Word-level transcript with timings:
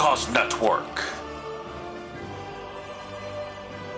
Network. 0.00 1.04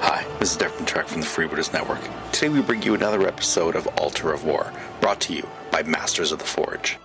Hi, 0.01 0.27
this 0.41 0.51
is 0.51 0.59
Declan 0.59 0.85
Trek 0.85 1.07
from 1.07 1.21
the 1.21 1.27
Freebooters 1.29 1.73
Network. 1.73 2.01
Today 2.33 2.49
we 2.49 2.61
bring 2.61 2.83
you 2.83 2.95
another 2.95 3.25
episode 3.29 3.77
of 3.77 3.87
Altar 3.97 4.33
of 4.33 4.45
War, 4.45 4.73
brought 5.01 5.21
to 5.21 5.33
you 5.33 5.49
by 5.71 5.85
Masters 5.85 6.33
of 6.33 6.41
the 6.41 6.45
Forge. 6.45 6.99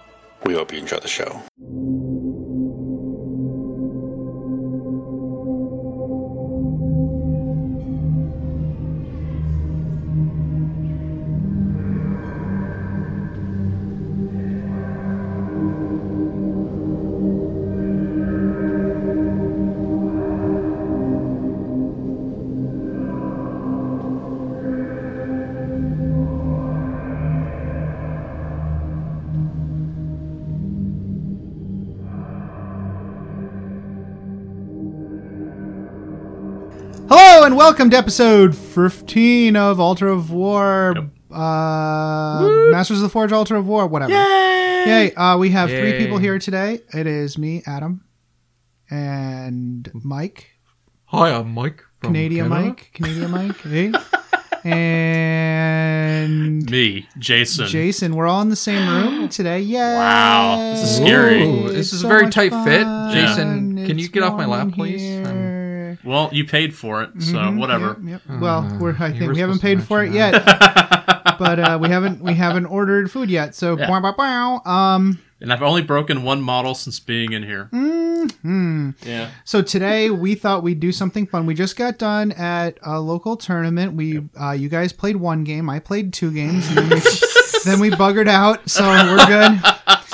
We 0.45 0.55
hope 0.55 0.73
you 0.73 0.79
enjoy 0.79 0.97
the 0.97 1.07
show. 1.07 1.43
Welcome 37.57 37.89
to 37.89 37.97
episode 37.97 38.55
15 38.55 39.55
of 39.55 39.79
Altar 39.79 40.07
of 40.07 40.29
War. 40.29 40.93
Uh, 41.31 42.47
Masters 42.69 42.97
of 42.97 43.01
the 43.01 43.09
Forge, 43.09 43.31
Altar 43.31 43.55
of 43.55 43.65
War, 43.67 43.87
whatever. 43.87 44.11
Yay! 44.11 45.11
Uh, 45.15 45.39
we 45.39 45.49
have 45.49 45.67
three 45.67 45.97
people 45.97 46.19
here 46.19 46.37
today. 46.37 46.81
It 46.93 47.07
is 47.07 47.35
me, 47.39 47.63
Adam, 47.65 48.05
and 48.91 49.89
Mike, 49.95 50.51
Hi, 51.05 51.31
I'm 51.31 51.51
Mike. 51.51 51.83
Canadian 52.03 52.49
Canada. 52.49 52.67
Mike, 52.67 52.91
Canadian 52.93 53.31
Mike, 53.31 53.57
hey, 53.61 53.91
and 54.71 56.69
Me, 56.69 57.07
Jason. 57.17 57.65
Jason. 57.65 58.15
We're 58.15 58.27
all 58.27 58.43
in 58.43 58.49
the 58.49 58.55
same 58.55 58.87
room 58.87 59.29
today. 59.37 59.61
Yeah. 59.61 59.97
Wow, 59.97 60.73
this 60.75 60.83
is 60.91 60.97
scary. 60.97 61.41
Ooh, 61.43 61.69
this 61.69 61.91
is 61.91 62.01
so 62.01 62.07
a 62.07 62.09
very 62.09 62.29
tight 62.29 62.51
fit. 62.51 62.83
fun. 62.83 63.13
Jason, 63.13 63.87
can 63.87 63.97
you 63.97 64.09
get 64.09 64.21
off 64.21 64.37
my 64.37 64.45
lap, 64.45 64.73
please? 64.73 65.01
here. 65.01 65.16
Well, 66.03 66.29
you 66.31 66.45
paid 66.45 66.73
for 66.75 67.03
it, 67.03 67.09
so 67.21 67.33
Mhm, 67.37 67.57
whatever. 67.59 67.97
Yep. 68.03 68.21
yep. 68.29 68.39
Well, 68.39 68.77
we're, 68.79 68.95
I 68.99 69.11
think 69.11 69.31
we 69.33 69.39
haven't 69.39 69.59
paid 69.61 69.83
for 69.83 70.03
it 70.03 70.11
mention 70.11 70.33
yet, 70.33 70.45
but 71.39 71.59
uh, 71.59 71.77
we 71.81 71.89
haven't 71.89 72.21
we 72.21 72.33
haven't 72.35 72.65
ordered 72.67 73.11
food 73.11 73.29
yet. 73.29 73.55
So, 73.55 73.77
Yeah. 73.77 73.87
bow, 73.87 73.99
bow, 74.01 74.13
bow. 74.63 74.71
um, 74.71 75.19
And 75.41 75.51
I've 75.53 75.61
only 75.63 75.81
broken 75.83 76.23
one 76.23 76.41
model 76.41 76.73
since 76.75 76.99
being 76.99 77.33
in 77.33 77.43
here. 77.43 77.65
hmm. 77.71 78.89
Yeah. 79.05 79.29
so 79.45 79.61
today 79.61 80.09
we 80.09 80.35
thought 80.35 80.63
we'd 80.63 80.79
do 80.79 80.91
something 80.91 81.27
fun. 81.27 81.45
We 81.45 81.53
just 81.53 81.75
got 81.77 81.97
done 81.97 82.31
at 82.33 82.77
a 82.83 82.99
local 82.99 83.37
tournament. 83.37 83.93
We 83.93 84.23
uh, 84.39 84.51
you 84.51 84.69
guys 84.69 84.91
played 84.93 85.17
one 85.17 85.43
game, 85.43 85.69
I 85.69 85.79
played 85.79 86.13
two 86.13 86.31
games, 86.31 86.67
and 86.69 86.77
then 86.77 86.89
we, 86.89 87.01
then 87.65 87.79
we 87.79 87.89
buggered 87.91 88.27
out. 88.27 88.69
So 88.69 88.83
we're 88.87 89.25
good. 89.27 89.59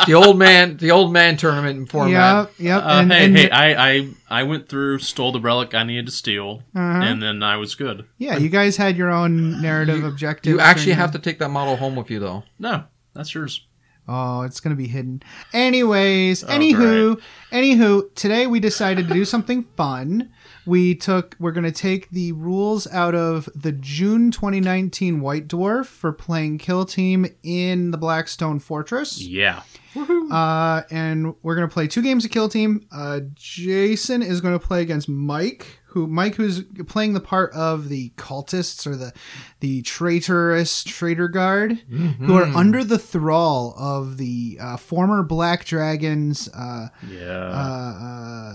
It's 0.04 0.08
the 0.08 0.14
old 0.16 0.38
man, 0.38 0.78
the 0.78 0.92
old 0.92 1.12
man 1.14 1.38
tournament 1.38 1.90
format. 1.90 2.50
Yep, 2.50 2.54
yep. 2.60 2.84
Uh, 2.84 2.88
and, 3.02 3.12
hey, 3.12 3.26
and 3.26 3.38
hey, 3.38 3.50
I, 3.50 3.92
I, 3.92 4.10
I 4.30 4.44
went 4.44 4.70
through, 4.70 5.00
stole 5.00 5.32
the 5.32 5.40
relic 5.40 5.74
I 5.74 5.84
needed 5.84 6.06
to 6.08 6.12
steal, 6.12 6.64
Uh-huh. 6.76 6.82
and 7.04 7.22
then 7.22 7.42
I 7.44 7.58
was 7.58 7.76
good. 7.76 8.06
yeah, 8.18 8.38
you 8.38 8.50
guys 8.50 8.78
had 8.78 8.98
your 8.98 9.10
own 9.12 9.62
narrative 9.62 10.04
objective. 10.04 10.52
You 10.54 10.60
actually 10.60 10.92
and- 10.94 11.02
have 11.02 11.12
to 11.14 11.20
take 11.20 11.40
that 11.40 11.50
model 11.50 11.76
home 11.78 11.96
with 11.96 12.10
you, 12.12 12.20
though. 12.20 12.44
No, 12.60 12.84
that's 13.14 13.34
yours. 13.34 13.66
Oh, 14.06 14.42
it's 14.42 14.60
gonna 14.60 14.76
be 14.76 14.88
hidden. 14.90 15.24
Anyways, 15.54 16.44
Oh, 16.44 16.48
anywho, 16.48 17.22
anywho, 17.54 18.14
today 18.16 18.48
we 18.48 18.60
decided 18.60 19.08
to 19.08 19.14
do 19.14 19.24
something 19.24 19.66
fun. 19.78 20.30
We 20.66 20.96
took 20.96 21.36
we're 21.40 21.52
gonna 21.52 21.72
take 21.72 22.10
the 22.10 22.32
rules 22.32 22.88
out 22.88 23.16
of 23.16 23.50
the 23.54 23.72
June 23.72 24.32
2019 24.32 25.20
White 25.22 25.48
Dwarf 25.48 25.86
for 25.86 26.12
playing 26.12 26.58
Kill 26.58 26.86
Team 26.86 27.26
in 27.44 27.92
the 27.92 27.98
Blackstone 27.98 28.60
Fortress. 28.60 29.22
Yeah. 29.22 29.64
Uh, 29.96 30.82
and 30.90 31.36
we're 31.44 31.56
gonna 31.56 31.68
play 31.68 31.88
two 31.88 32.02
games 32.02 32.26
of 32.26 32.32
Kill 32.32 32.50
Team. 32.50 32.88
Uh, 32.92 33.20
Jason 33.36 34.24
is 34.24 34.42
gonna 34.42 34.60
play 34.60 34.82
against 34.82 35.08
Mike, 35.08 35.80
who 35.94 36.08
Mike 36.08 36.36
who's 36.36 36.64
playing 36.88 37.14
the 37.14 37.20
part 37.20 37.52
of 37.54 37.90
the 37.90 38.10
cultists 38.18 38.86
or 38.88 38.96
the 38.96 39.14
the 39.60 39.82
traitorous 39.84 40.84
traitor 40.84 41.28
guard, 41.28 41.80
who 42.20 42.36
are 42.36 42.46
under 42.46 42.84
the 42.84 43.00
thrall 43.00 43.74
of 43.78 44.18
the 44.18 44.58
uh, 44.62 44.78
former 44.78 45.24
Black 45.24 45.66
Dragons. 45.66 46.50
Uh, 46.54 46.90
Yeah. 47.08 47.28
uh, 47.30 47.94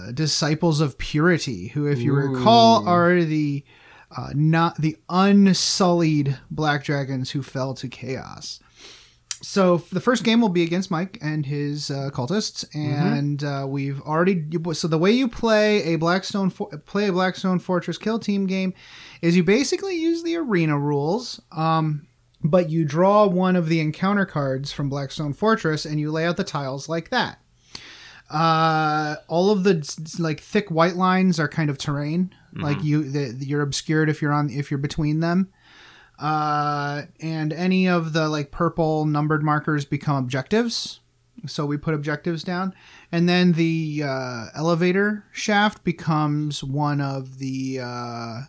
uh, 0.09 0.13
disciples 0.13 0.81
of 0.81 0.99
purity, 0.99 1.69
who, 1.69 1.87
if 1.87 1.99
you 1.99 2.13
recall, 2.15 2.87
are 2.89 3.23
the 3.25 3.65
uh, 4.17 4.31
not 4.35 4.77
the 4.81 4.97
unsullied 5.09 6.39
black 6.51 6.85
dragons 6.85 7.31
who 7.33 7.43
fell 7.43 7.75
to 7.75 7.89
chaos. 7.89 8.61
So 9.41 9.79
the 9.93 10.01
first 10.01 10.25
game 10.25 10.41
will 10.41 10.49
be 10.49 10.63
against 10.63 10.91
Mike 10.91 11.19
and 11.23 11.47
his 11.47 11.91
uh, 11.91 12.11
cultists, 12.13 12.67
and 12.75 13.43
uh, 13.45 13.67
we've 13.69 14.01
already. 14.03 14.45
So 14.73 14.89
the 14.89 14.99
way 14.99 15.13
you 15.13 15.29
play 15.29 15.83
a 15.85 15.97
Blackstone 15.97 16.51
for, 16.51 16.69
play 16.87 17.09
a 17.09 17.13
Blackstone 17.13 17.59
Fortress 17.59 17.99
kill 17.99 18.19
team 18.19 18.47
game 18.47 18.75
is 19.23 19.37
you 19.37 19.45
basically 19.45 19.95
use 19.95 20.23
the 20.23 20.37
arena 20.37 20.79
rules. 20.79 21.41
Um, 21.53 22.09
but 22.43 22.71
you 22.71 22.85
draw 22.85 23.27
one 23.27 23.57
of 23.57 23.69
the 23.69 23.81
encounter 23.81 24.25
cards 24.25 24.73
from 24.73 24.89
Blackstone 24.89 25.33
Fortress 25.33 25.85
and 25.85 25.99
you 25.99 26.11
lay 26.11 26.25
out 26.25 26.37
the 26.37 26.45
tiles 26.45 26.89
like 26.89 27.11
that. 27.11 27.41
Uh, 28.31 29.17
all 29.27 29.51
of 29.51 29.65
the 29.65 30.17
like 30.19 30.41
thick 30.41 30.71
white 30.71 30.97
lines 30.97 31.41
are 31.41 31.49
kind 31.49 31.71
of 31.71 31.79
terrain. 31.79 32.33
Like 32.55 32.83
you, 32.83 33.09
the, 33.11 33.45
you're 33.45 33.63
obscured 33.63 34.09
if 34.09 34.21
you're 34.21 34.33
on 34.33 34.51
if 34.51 34.71
you're 34.71 34.79
between 34.79 35.21
them. 35.21 35.51
Uh, 36.19 37.03
and 37.21 37.53
any 37.53 37.89
of 37.89 38.13
the 38.13 38.29
like 38.29 38.51
purple 38.51 39.05
numbered 39.05 39.43
markers 39.43 39.85
become 39.85 40.17
objectives. 40.17 41.01
So 41.47 41.65
we 41.65 41.77
put 41.77 41.95
objectives 41.95 42.43
down, 42.43 42.75
and 43.13 43.29
then 43.29 43.53
the 43.53 44.03
uh, 44.05 44.47
elevator 44.57 45.25
shaft 45.31 45.85
becomes 45.85 46.65
one 46.65 47.01
of 47.01 47.39
the 47.39 47.79
uh, 47.81 48.41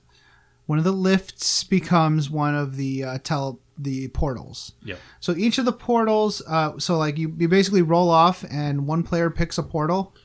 one 0.65 0.79
of 0.79 0.83
the 0.83 0.91
lifts 0.91 1.63
becomes 1.63 2.31
one 2.31 2.55
of 2.55 2.77
the 2.77 3.03
uh, 3.03 3.17
tele 3.19 3.59
the 3.77 4.07
portals. 4.09 4.73
Yeah. 4.83 4.95
So 5.19 5.35
each 5.35 5.57
of 5.59 5.65
the 5.65 5.71
portals, 5.71 6.41
uh, 6.47 6.79
so 6.79 6.97
like 6.97 7.17
you, 7.17 7.33
you 7.37 7.47
basically 7.47 7.83
roll 7.83 8.09
off, 8.09 8.43
and 8.51 8.87
one 8.87 9.03
player 9.03 9.29
picks 9.29 9.57
a 9.59 9.63
portal, 9.63 10.15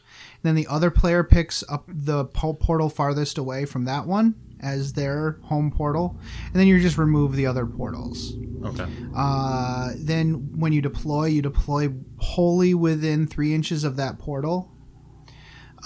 then 0.42 0.54
the 0.54 0.66
other 0.66 0.90
player 0.90 1.22
picks 1.22 1.62
up 1.68 1.84
the 1.86 2.24
portal 2.24 2.88
farthest 2.88 3.38
away 3.38 3.64
from 3.64 3.84
that 3.84 4.06
one 4.06 4.34
as 4.60 4.92
their 4.94 5.38
home 5.42 5.70
portal, 5.70 6.18
and 6.46 6.54
then 6.54 6.66
you 6.66 6.80
just 6.80 6.98
remove 6.98 7.36
the 7.36 7.46
other 7.46 7.66
portals. 7.66 8.34
Okay. 8.64 8.86
Uh, 9.14 9.92
then 9.96 10.50
when 10.58 10.72
you 10.72 10.80
deploy, 10.80 11.26
you 11.26 11.42
deploy 11.42 11.90
wholly 12.18 12.72
within 12.74 13.26
three 13.26 13.52
inches 13.54 13.84
of 13.84 13.96
that 13.96 14.18
portal. 14.18 14.70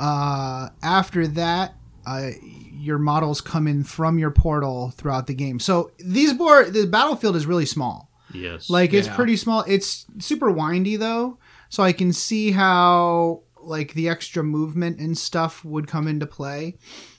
Uh, 0.00 0.68
after 0.82 1.26
that, 1.26 1.74
uh, 2.06 2.30
your 2.72 2.98
models 2.98 3.40
come 3.40 3.66
in 3.66 3.82
from 3.84 4.18
your 4.18 4.30
portal 4.30 4.90
throughout 4.90 5.26
the 5.26 5.34
game. 5.34 5.58
So 5.58 5.90
these 5.98 6.32
board, 6.32 6.72
the 6.72 6.86
battlefield 6.86 7.36
is 7.36 7.46
really 7.46 7.66
small. 7.66 8.10
Yes. 8.32 8.70
Like 8.70 8.92
it's 8.94 9.08
Yeah. 9.08 9.16
pretty 9.16 9.36
small. 9.36 9.64
It's 9.66 10.06
super 10.18 10.50
windy 10.50 10.96
though, 10.96 11.38
so 11.68 11.82
I 11.82 11.92
can 11.92 12.12
see 12.12 12.52
how 12.52 13.42
like 13.60 13.94
the 13.94 14.08
extra 14.08 14.44
movement 14.44 15.00
and 15.00 15.18
stuff 15.18 15.64
would 15.64 15.88
come 15.88 16.06
into 16.06 16.26
play. 16.26 16.76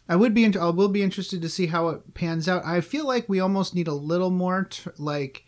I 0.10 0.16
would 0.16 0.34
be. 0.34 0.44
Int- 0.44 0.58
I 0.58 0.70
will 0.70 0.90
be 0.90 1.04
interested 1.04 1.42
to 1.44 1.50
see 1.50 1.68
how 1.68 1.88
it 1.90 2.14
pans 2.16 2.50
out. 2.50 2.66
I 2.66 2.82
feel 2.82 3.06
like 3.08 3.30
we 3.30 3.40
almost 3.40 3.76
need 3.76 3.88
a 3.88 3.94
little 3.94 4.32
more 4.32 4.66
t- 4.66 4.90
like 4.98 5.46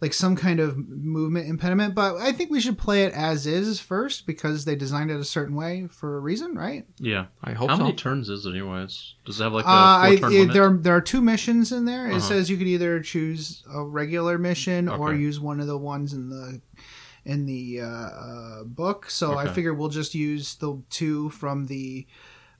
like 0.00 0.12
some 0.12 0.36
kind 0.36 0.60
of 0.60 0.76
movement 0.76 1.48
impediment, 1.48 1.94
but 1.94 2.16
I 2.16 2.32
think 2.32 2.50
we 2.50 2.60
should 2.60 2.76
play 2.76 3.04
it 3.04 3.14
as 3.14 3.46
is 3.46 3.80
first 3.80 4.26
because 4.26 4.64
they 4.66 4.74
designed 4.76 5.10
it 5.10 5.18
a 5.20 5.24
certain 5.24 5.54
way 5.54 5.86
for 5.86 6.16
a 6.16 6.20
reason, 6.20 6.54
right? 6.56 6.84
yeah. 6.98 7.26
I 7.42 7.52
hope 7.52 7.70
How 7.70 7.76
so. 7.78 7.84
many 7.84 7.94
turns 7.96 8.28
is 8.28 8.44
it, 8.44 8.50
anyways? 8.50 9.14
Does 9.24 9.40
it 9.40 9.44
have 9.44 9.52
like 9.54 9.64
a 9.64 9.68
Uh, 9.68 9.72
I, 9.72 10.16
four 10.18 10.28
turn 10.28 10.32
it- 10.32 10.38
limit? 10.40 10.52
there, 10.54 10.70
there 10.76 10.96
are 10.96 11.00
two 11.00 11.22
missions 11.22 11.72
in 11.72 11.84
there. 11.86 12.06
It 12.08 12.16
Uh-huh. 12.16 12.20
says 12.20 12.50
you 12.50 12.58
could 12.58 12.66
either 12.66 13.00
choose 13.00 13.62
a 13.72 13.82
regular 13.82 14.36
mission 14.36 14.88
or 14.90 15.14
use 15.14 15.40
one 15.40 15.58
of 15.60 15.68
the 15.68 15.78
ones 15.78 16.12
in 16.12 16.28
the 16.28 16.60
in 17.24 17.46
the 17.46 17.80
uh, 17.80 17.86
uh, 17.86 18.64
book. 18.64 19.08
So 19.08 19.38
I 19.38 19.48
figure 19.48 19.72
we'll 19.72 19.88
just 19.88 20.14
use 20.14 20.56
the 20.56 20.82
two 20.90 21.30
from 21.30 21.66
the 21.66 22.06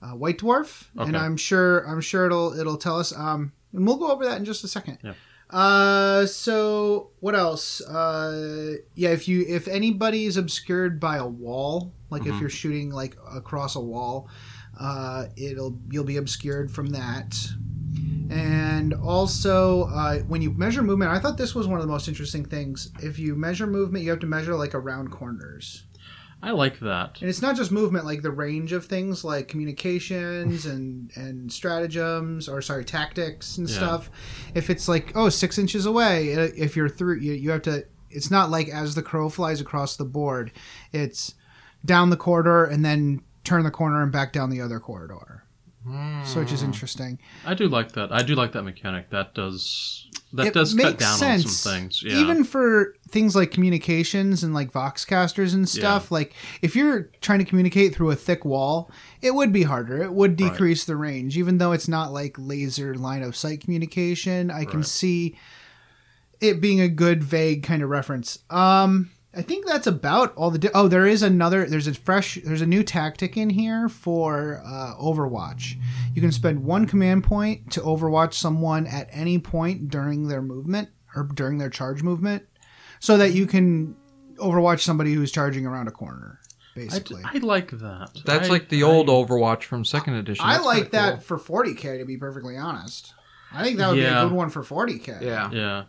uh, 0.04 0.14
White 0.16 0.38
Dwarf, 0.38 0.84
and 0.96 1.16
I'm 1.16 1.36
sure 1.36 1.80
I'm 1.88 2.00
sure 2.00 2.26
it'll 2.26 2.52
it'll 2.58 2.76
tell 2.76 2.98
us. 2.98 3.16
Um, 3.16 3.52
and 3.72 3.86
we'll 3.86 3.96
go 3.96 4.10
over 4.12 4.24
that 4.26 4.36
in 4.38 4.44
just 4.44 4.62
a 4.64 4.68
second. 4.68 4.98
Yeah. 5.02 5.14
Uh, 5.50 6.26
so 6.26 7.10
what 7.20 7.34
else? 7.34 7.80
Uh, 7.82 8.74
yeah, 8.94 9.10
if 9.10 9.26
you 9.28 9.44
if 9.48 9.68
anybody 9.68 10.24
is 10.24 10.36
obscured 10.36 10.98
by 11.00 11.16
a 11.16 11.26
wall, 11.26 11.92
like 12.10 12.26
if 12.26 12.34
Mhm. 12.34 12.40
you're 12.40 12.50
shooting 12.50 12.90
like 12.90 13.16
across 13.32 13.76
a 13.76 13.80
wall, 13.80 14.28
uh, 14.78 15.26
it'll 15.36 15.78
you'll 15.90 16.04
be 16.04 16.16
obscured 16.16 16.70
from 16.70 16.88
that. 16.90 17.36
And 18.30 18.94
also, 18.94 19.84
uh, 19.84 20.18
when 20.20 20.40
you 20.42 20.50
measure 20.52 20.82
movement, 20.82 21.10
I 21.10 21.18
thought 21.18 21.36
this 21.36 21.54
was 21.54 21.66
one 21.68 21.78
of 21.78 21.86
the 21.86 21.92
most 21.92 22.08
interesting 22.08 22.44
things. 22.44 22.90
If 23.02 23.18
you 23.18 23.34
measure 23.36 23.66
movement, 23.66 24.02
you 24.04 24.10
have 24.10 24.20
to 24.20 24.26
measure 24.26 24.54
like 24.56 24.74
around 24.74 25.10
corners. 25.10 25.84
I 26.46 26.50
like 26.50 26.78
that. 26.80 27.20
And 27.20 27.30
it's 27.30 27.40
not 27.40 27.56
just 27.56 27.72
movement, 27.72 28.04
like 28.04 28.20
the 28.22 28.30
range 28.30 28.72
of 28.72 28.84
things 28.84 29.24
like 29.24 29.48
communications 29.48 30.66
and 30.72 31.10
and 31.16 31.50
stratagems 31.52 32.48
or 32.48 32.60
sorry 32.60 32.84
tactics 32.84 33.56
and 33.56 33.68
Yeah. 33.68 33.74
stuff. 33.76 34.10
If 34.54 34.68
it's 34.70 34.86
like 34.88 35.12
oh 35.14 35.28
six 35.30 35.58
inches 35.58 35.86
away, 35.86 36.28
if 36.28 36.76
you're 36.76 36.88
through, 36.88 37.20
you, 37.20 37.32
you 37.32 37.50
have 37.50 37.62
to. 37.62 37.86
It's 38.10 38.30
not 38.30 38.50
like 38.50 38.68
as 38.68 38.94
the 38.94 39.02
crow 39.02 39.28
flies 39.28 39.60
across 39.60 39.96
the 39.96 40.04
board. 40.04 40.52
It's 40.92 41.34
down 41.84 42.10
the 42.10 42.16
corridor 42.16 42.64
and 42.64 42.84
then 42.84 43.22
turn 43.42 43.64
the 43.64 43.70
corner 43.70 44.02
and 44.02 44.12
back 44.12 44.32
down 44.32 44.50
the 44.50 44.60
other 44.60 44.80
corridor. 44.80 45.43
So 46.24 46.40
which 46.40 46.52
is 46.52 46.62
interesting. 46.62 47.18
I 47.44 47.54
do 47.54 47.68
like 47.68 47.92
that. 47.92 48.10
I 48.12 48.22
do 48.22 48.34
like 48.34 48.52
that 48.52 48.62
mechanic. 48.62 49.10
That 49.10 49.34
does 49.34 50.08
that 50.32 50.46
It 50.46 50.54
does 50.54 50.72
cut 50.74 50.98
down 50.98 51.18
sense. 51.18 51.44
on 51.44 51.50
some 51.50 51.72
things. 51.72 52.02
Yeah. 52.02 52.16
Even 52.18 52.42
for 52.44 52.94
things 53.08 53.36
like 53.36 53.50
communications 53.50 54.42
and 54.42 54.54
like 54.54 54.72
voxcasters 54.72 55.52
and 55.54 55.68
stuff, 55.68 56.10
like 56.10 56.34
if 56.62 56.74
you're 56.74 57.10
trying 57.20 57.38
to 57.40 57.44
communicate 57.44 57.94
through 57.94 58.10
a 58.10 58.16
thick 58.16 58.44
wall, 58.44 58.90
it 59.22 59.34
would 59.34 59.52
be 59.52 59.64
harder. 59.64 60.02
It 60.02 60.12
would 60.14 60.36
decrease 60.36 60.84
the 60.84 60.96
range, 60.96 61.36
even 61.36 61.58
though 61.58 61.72
it's 61.72 61.86
not 61.88 62.12
like 62.12 62.34
laser 62.38 62.94
line 62.94 63.22
of 63.22 63.36
sight 63.36 63.60
communication. 63.60 64.50
I 64.50 64.64
can 64.64 64.78
Right. 64.80 64.86
see 64.86 65.36
it 66.40 66.60
being 66.60 66.80
a 66.80 66.88
good 66.88 67.22
vague 67.22 67.62
kind 67.62 67.82
of 67.82 67.88
reference. 67.90 68.38
Um, 68.50 69.10
I 69.36 69.42
think 69.42 69.66
that's 69.66 69.86
about 69.86 70.34
all 70.36 70.50
the. 70.50 70.58
Di- 70.58 70.70
oh, 70.74 70.88
there 70.88 71.06
is 71.06 71.22
another. 71.22 71.66
There's 71.66 71.86
a 71.86 71.94
fresh. 71.94 72.38
There's 72.44 72.60
a 72.62 72.66
new 72.66 72.82
tactic 72.82 73.36
in 73.36 73.50
here 73.50 73.88
for 73.88 74.62
uh, 74.64 74.94
Overwatch. 75.00 75.76
You 76.14 76.22
can 76.22 76.32
spend 76.32 76.64
one 76.64 76.86
command 76.86 77.24
point 77.24 77.72
to 77.72 77.80
Overwatch 77.80 78.34
someone 78.34 78.86
at 78.86 79.08
any 79.10 79.38
point 79.38 79.88
during 79.88 80.28
their 80.28 80.42
movement 80.42 80.90
or 81.16 81.24
during 81.24 81.58
their 81.58 81.70
charge 81.70 82.02
movement, 82.02 82.44
so 83.00 83.16
that 83.16 83.32
you 83.32 83.46
can 83.46 83.96
Overwatch 84.36 84.80
somebody 84.80 85.12
who's 85.14 85.30
charging 85.32 85.66
around 85.66 85.88
a 85.88 85.92
corner. 85.92 86.40
Basically, 86.74 87.22
I 87.24 87.38
like 87.38 87.70
that. 87.70 88.10
That's 88.24 88.48
I- 88.48 88.52
like 88.52 88.68
the 88.68 88.82
I- 88.82 88.86
old 88.86 89.08
Overwatch 89.08 89.62
from 89.64 89.84
second 89.84 90.14
edition. 90.14 90.44
I 90.46 90.58
like 90.58 90.90
kinda 90.90 91.16
that 91.16 91.22
for 91.22 91.38
40k. 91.38 91.98
To 91.98 92.04
be 92.04 92.16
perfectly 92.16 92.56
honest, 92.56 93.14
I 93.52 93.62
think 93.62 93.78
that 93.78 93.88
would 93.88 93.96
be 93.96 94.04
a 94.04 94.22
good 94.22 94.32
one 94.32 94.50
for 94.50 94.62
40k. 94.62 95.22
Yeah. 95.22 95.50
Yeah. 95.52 95.84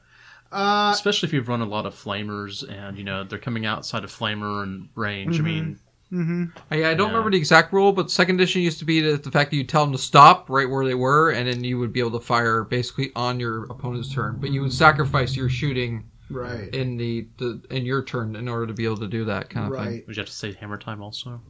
Uh, 0.51 0.91
Especially 0.93 1.27
if 1.27 1.33
you've 1.33 1.47
run 1.47 1.61
a 1.61 1.65
lot 1.65 1.85
of 1.85 1.93
flamers 1.93 2.63
and 2.63 2.97
you 2.97 3.03
know 3.03 3.23
they're 3.23 3.39
coming 3.39 3.65
outside 3.65 4.03
of 4.03 4.11
flamer 4.11 4.63
and 4.63 4.89
range. 4.95 5.35
I 5.35 5.37
mm-hmm. 5.37 5.45
mean, 5.45 5.79
mm-hmm. 6.11 6.45
I, 6.71 6.91
I 6.91 6.93
don't 6.93 7.07
Yeah. 7.09 7.13
remember 7.13 7.31
the 7.31 7.37
exact 7.37 7.73
rule, 7.73 7.91
but 7.91 8.09
second 8.11 8.35
edition 8.35 8.61
used 8.61 8.79
to 8.79 8.85
be 8.85 9.01
the, 9.01 9.17
the 9.17 9.31
fact 9.31 9.51
that 9.51 9.57
you 9.57 9.63
tell 9.63 9.83
them 9.83 9.91
to 9.91 9.97
stop 9.97 10.49
right 10.49 10.69
where 10.69 10.85
they 10.85 10.95
were, 10.95 11.31
and 11.31 11.47
then 11.47 11.63
you 11.63 11.79
would 11.79 11.91
be 11.91 11.99
able 11.99 12.11
to 12.11 12.19
fire 12.19 12.63
basically 12.63 13.11
on 13.15 13.39
your 13.39 13.65
opponent's 13.65 14.13
turn. 14.13 14.37
But 14.39 14.51
you 14.51 14.61
would 14.61 14.71
mm-hmm. 14.71 14.77
sacrifice 14.77 15.35
your 15.35 15.49
shooting 15.49 16.09
right. 16.29 16.73
in 16.73 16.97
the, 16.97 17.27
the 17.37 17.61
in 17.71 17.85
your 17.85 18.03
turn 18.03 18.35
in 18.35 18.47
order 18.47 18.67
to 18.67 18.73
be 18.73 18.85
able 18.85 18.97
to 18.97 19.07
do 19.07 19.25
that 19.25 19.49
kind 19.49 19.73
of 19.73 19.83
thing. 19.83 20.03
Would 20.07 20.15
you 20.15 20.21
have 20.21 20.27
to 20.27 20.33
say 20.35 20.53
hammer 20.53 20.77
time 20.77 21.01
also? 21.01 21.41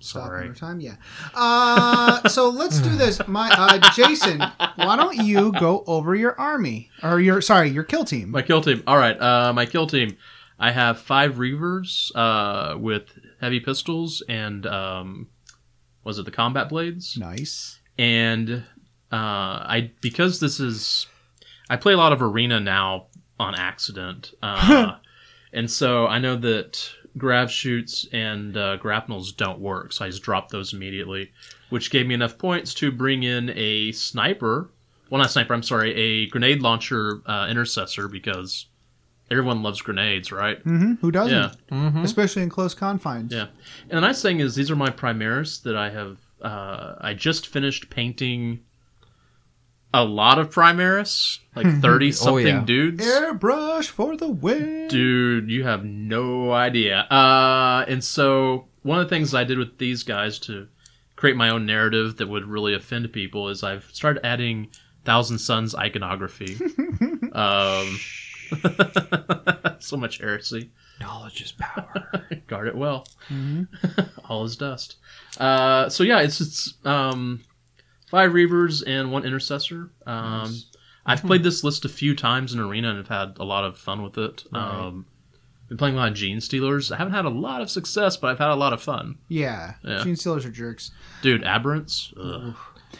Stop 0.00 0.24
Sorry. 0.24 0.44
another 0.46 0.58
time, 0.58 0.80
yeah. 0.80 0.96
Uh, 1.34 2.26
so 2.28 2.48
let's 2.48 2.78
do 2.80 2.96
this. 2.96 3.20
My 3.28 3.50
uh, 3.52 3.90
Jason, 3.94 4.40
why 4.76 4.96
don't 4.96 5.16
you 5.24 5.52
go 5.52 5.84
over 5.86 6.14
your 6.14 6.38
army 6.40 6.90
or 7.02 7.20
your 7.20 7.40
sorry 7.42 7.68
your 7.68 7.84
kill 7.84 8.04
team? 8.04 8.30
My 8.30 8.42
kill 8.42 8.62
team. 8.62 8.82
All 8.86 8.96
right, 8.96 9.20
uh, 9.20 9.52
my 9.52 9.66
kill 9.66 9.86
team. 9.86 10.16
I 10.58 10.72
have 10.72 10.98
five 10.98 11.34
reavers 11.36 12.10
uh, 12.14 12.76
with 12.78 13.18
heavy 13.40 13.60
pistols 13.60 14.22
and 14.28 14.66
um, 14.66 15.28
was 16.04 16.18
it 16.18 16.24
the 16.24 16.30
combat 16.30 16.68
blades? 16.68 17.16
Nice. 17.18 17.78
and 17.98 18.64
uh, 19.12 19.16
I 19.66 19.90
because 20.00 20.40
this 20.40 20.60
is 20.60 21.06
I 21.68 21.76
play 21.76 21.92
a 21.92 21.96
lot 21.96 22.12
of 22.12 22.22
arena 22.22 22.58
now 22.60 23.06
on 23.38 23.54
accident, 23.54 24.32
uh, 24.42 24.96
and 25.52 25.70
so 25.70 26.06
I 26.06 26.18
know 26.18 26.36
that 26.36 26.90
grav 27.18 27.50
chutes 27.50 28.06
and 28.12 28.56
uh, 28.56 28.76
grapnels 28.76 29.32
don't 29.32 29.58
work, 29.58 29.92
so 29.92 30.04
I 30.04 30.08
just 30.08 30.22
dropped 30.22 30.50
those 30.50 30.72
immediately, 30.72 31.30
which 31.68 31.90
gave 31.90 32.06
me 32.06 32.14
enough 32.14 32.38
points 32.38 32.74
to 32.74 32.90
bring 32.92 33.22
in 33.22 33.50
a 33.56 33.92
sniper. 33.92 34.70
Well, 35.10 35.20
not 35.20 35.30
sniper. 35.30 35.54
I'm 35.54 35.62
sorry, 35.62 35.94
a 35.94 36.26
grenade 36.28 36.62
launcher 36.62 37.20
uh, 37.26 37.48
intercessor 37.50 38.06
because 38.08 38.66
everyone 39.30 39.62
loves 39.62 39.80
grenades, 39.80 40.30
right? 40.32 40.60
hmm 40.62 40.94
Who 41.00 41.10
doesn't? 41.10 41.32
Yeah. 41.36 41.50
Mm-hmm. 41.70 42.04
Especially 42.04 42.42
in 42.42 42.48
close 42.48 42.74
confines. 42.74 43.32
Yeah, 43.32 43.46
and 43.88 43.96
the 43.96 44.00
nice 44.00 44.22
thing 44.22 44.40
is 44.40 44.54
these 44.54 44.70
are 44.70 44.76
my 44.76 44.90
Primaris 44.90 45.62
that 45.62 45.76
I 45.76 45.90
have. 45.90 46.18
Uh, 46.40 46.94
I 47.00 47.12
just 47.14 47.46
finished 47.48 47.90
painting 47.90 48.60
a 49.92 50.04
lot 50.04 50.38
of 50.38 50.50
Primaris, 50.50 51.38
like 51.54 51.66
thirty 51.82 52.12
something 52.12 52.46
yeah. 52.46 52.64
dudes. 52.64 53.04
Airbrush 53.04 53.86
for 53.88 54.16
the 54.16 54.28
win. 54.28 54.88
Dude, 54.88 55.50
you 55.50 55.64
have 55.64 55.84
no 55.84 56.52
idea. 56.52 57.00
Uh, 57.00 57.84
and 57.88 58.02
so 58.02 58.66
one 58.82 58.98
of 58.98 59.08
the 59.08 59.14
things 59.14 59.34
I 59.34 59.44
did 59.44 59.58
with 59.58 59.78
these 59.78 60.02
guys 60.02 60.38
to 60.40 60.68
create 61.16 61.36
my 61.36 61.50
own 61.50 61.66
narrative 61.66 62.16
that 62.16 62.28
would 62.28 62.46
really 62.46 62.74
offend 62.74 63.12
people 63.12 63.48
is 63.48 63.62
I've 63.62 63.84
started 63.92 64.24
adding 64.24 64.68
Thousand 65.04 65.38
Suns 65.38 65.74
iconography. 65.74 66.56
um, 67.32 67.98
so 69.80 69.96
much 69.96 70.18
heresy. 70.18 70.70
Knowledge 71.00 71.42
is 71.42 71.52
power. 71.52 72.26
guard 72.46 72.68
it 72.68 72.76
well. 72.76 73.06
All 74.28 74.44
is 74.44 74.56
dust. 74.56 74.96
Uh, 75.38 75.88
so 75.88 76.04
yeah, 76.04 76.20
it's 76.20 76.40
it's 76.40 76.74
um, 76.84 77.42
five 78.10 78.32
reavers 78.32 78.82
and 78.86 79.10
one 79.10 79.24
intercessor. 79.24 79.90
Um, 80.06 80.54
I've 81.06 81.22
played 81.22 81.42
this 81.42 81.64
list 81.64 81.84
a 81.84 81.88
few 81.88 82.14
times 82.14 82.52
in 82.52 82.60
arena 82.60 82.90
and 82.90 82.98
have 82.98 83.08
had 83.08 83.38
a 83.38 83.44
lot 83.44 83.64
of 83.64 83.78
fun 83.78 84.02
with 84.02 84.18
it. 84.18 84.44
Um, 84.52 85.06
been 85.68 85.78
playing 85.78 85.94
a 85.94 85.98
lot 85.98 86.08
of 86.10 86.14
Genestealers. 86.16 86.92
I 86.92 86.96
haven't 86.96 87.14
had 87.14 87.24
a 87.24 87.30
lot 87.30 87.62
of 87.62 87.70
success, 87.70 88.16
but 88.16 88.28
I've 88.28 88.38
had 88.38 88.50
a 88.50 88.56
lot 88.56 88.72
of 88.72 88.82
fun. 88.82 89.18
Yeah. 89.28 89.74
Yeah. 89.84 90.02
Gene 90.02 90.16
stealers 90.16 90.44
are 90.44 90.50
jerks. 90.50 90.90
Dude, 91.22 91.42
Aberrants. 91.42 92.12
Ugh. 92.18 92.56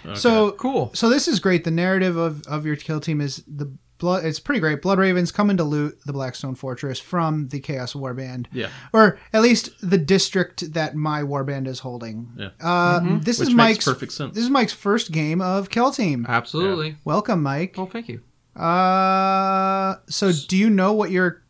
Okay. 0.06 0.14
So 0.14 0.52
cool. 0.52 0.92
so 0.94 1.08
this 1.08 1.26
is 1.26 1.40
great. 1.40 1.64
The 1.64 1.72
narrative 1.72 2.16
of, 2.16 2.46
of 2.46 2.64
your 2.64 2.76
kill 2.76 3.00
team 3.00 3.20
is 3.20 3.42
the 3.46 3.72
blood. 4.00 4.24
It's 4.24 4.40
pretty 4.40 4.58
great. 4.60 4.82
Blood 4.82 4.98
Ravens 4.98 5.30
coming 5.30 5.56
to 5.58 5.64
loot 5.64 6.00
the 6.04 6.12
Blackstone 6.12 6.56
Fortress 6.56 6.98
from 6.98 7.48
the 7.48 7.60
Chaos 7.60 7.92
Warband, 7.92 8.46
yeah, 8.52 8.70
or 8.92 9.18
at 9.32 9.42
least 9.42 9.70
the 9.88 9.98
district 9.98 10.72
that 10.72 10.96
my 10.96 11.22
warband 11.22 11.68
is 11.68 11.78
holding. 11.80 12.28
Yeah. 12.36 12.48
Uh, 12.60 12.98
This 12.98 13.06
Mm-hmm. 13.06 13.16
which 13.18 13.28
is 13.28 13.38
makes 13.40 13.56
Mike's 13.56 13.84
perfect 13.84 14.12
sense. 14.12 14.34
This 14.34 14.42
is 14.44 14.50
Mike's 14.50 14.72
first 14.72 15.12
game 15.12 15.40
of 15.40 15.70
kill 15.70 15.92
team. 15.92 16.26
Absolutely. 16.28 16.96
Welcome, 17.04 17.42
Mike. 17.42 17.76
Oh, 17.78 17.86
thank 17.86 18.08
you. 18.08 18.22
Uh, 18.56 19.96
so 20.08 20.32
do 20.48 20.56
you 20.56 20.70
know 20.70 20.92
what 20.92 21.10
your? 21.10 21.42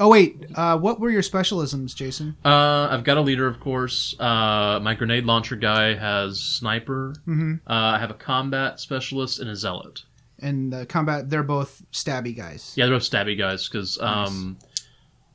Oh 0.00 0.08
wait, 0.08 0.44
uh, 0.54 0.78
what 0.78 1.00
were 1.00 1.10
your 1.10 1.22
specialisms, 1.22 1.92
Jason? 1.92 2.36
Uh, 2.44 2.86
I've 2.88 3.02
got 3.02 3.16
a 3.16 3.20
leader, 3.20 3.48
of 3.48 3.58
course. 3.58 4.14
Uh, 4.20 4.78
my 4.80 4.94
grenade 4.94 5.24
launcher 5.24 5.56
guy 5.56 5.94
has 5.94 6.38
sniper. 6.40 7.14
Mm-hmm. 7.26 7.54
Uh, 7.66 7.72
I 7.72 7.98
have 7.98 8.10
a 8.10 8.14
combat 8.14 8.78
specialist 8.78 9.40
and 9.40 9.50
a 9.50 9.56
zealot. 9.56 10.04
And 10.40 10.72
the 10.72 10.86
combat, 10.86 11.30
they're 11.30 11.42
both 11.42 11.82
stabby 11.92 12.36
guys. 12.36 12.72
Yeah, 12.76 12.86
they're 12.86 12.94
both 12.96 13.08
stabby 13.10 13.36
guys 13.36 13.68
because 13.68 14.00
um, 14.00 14.58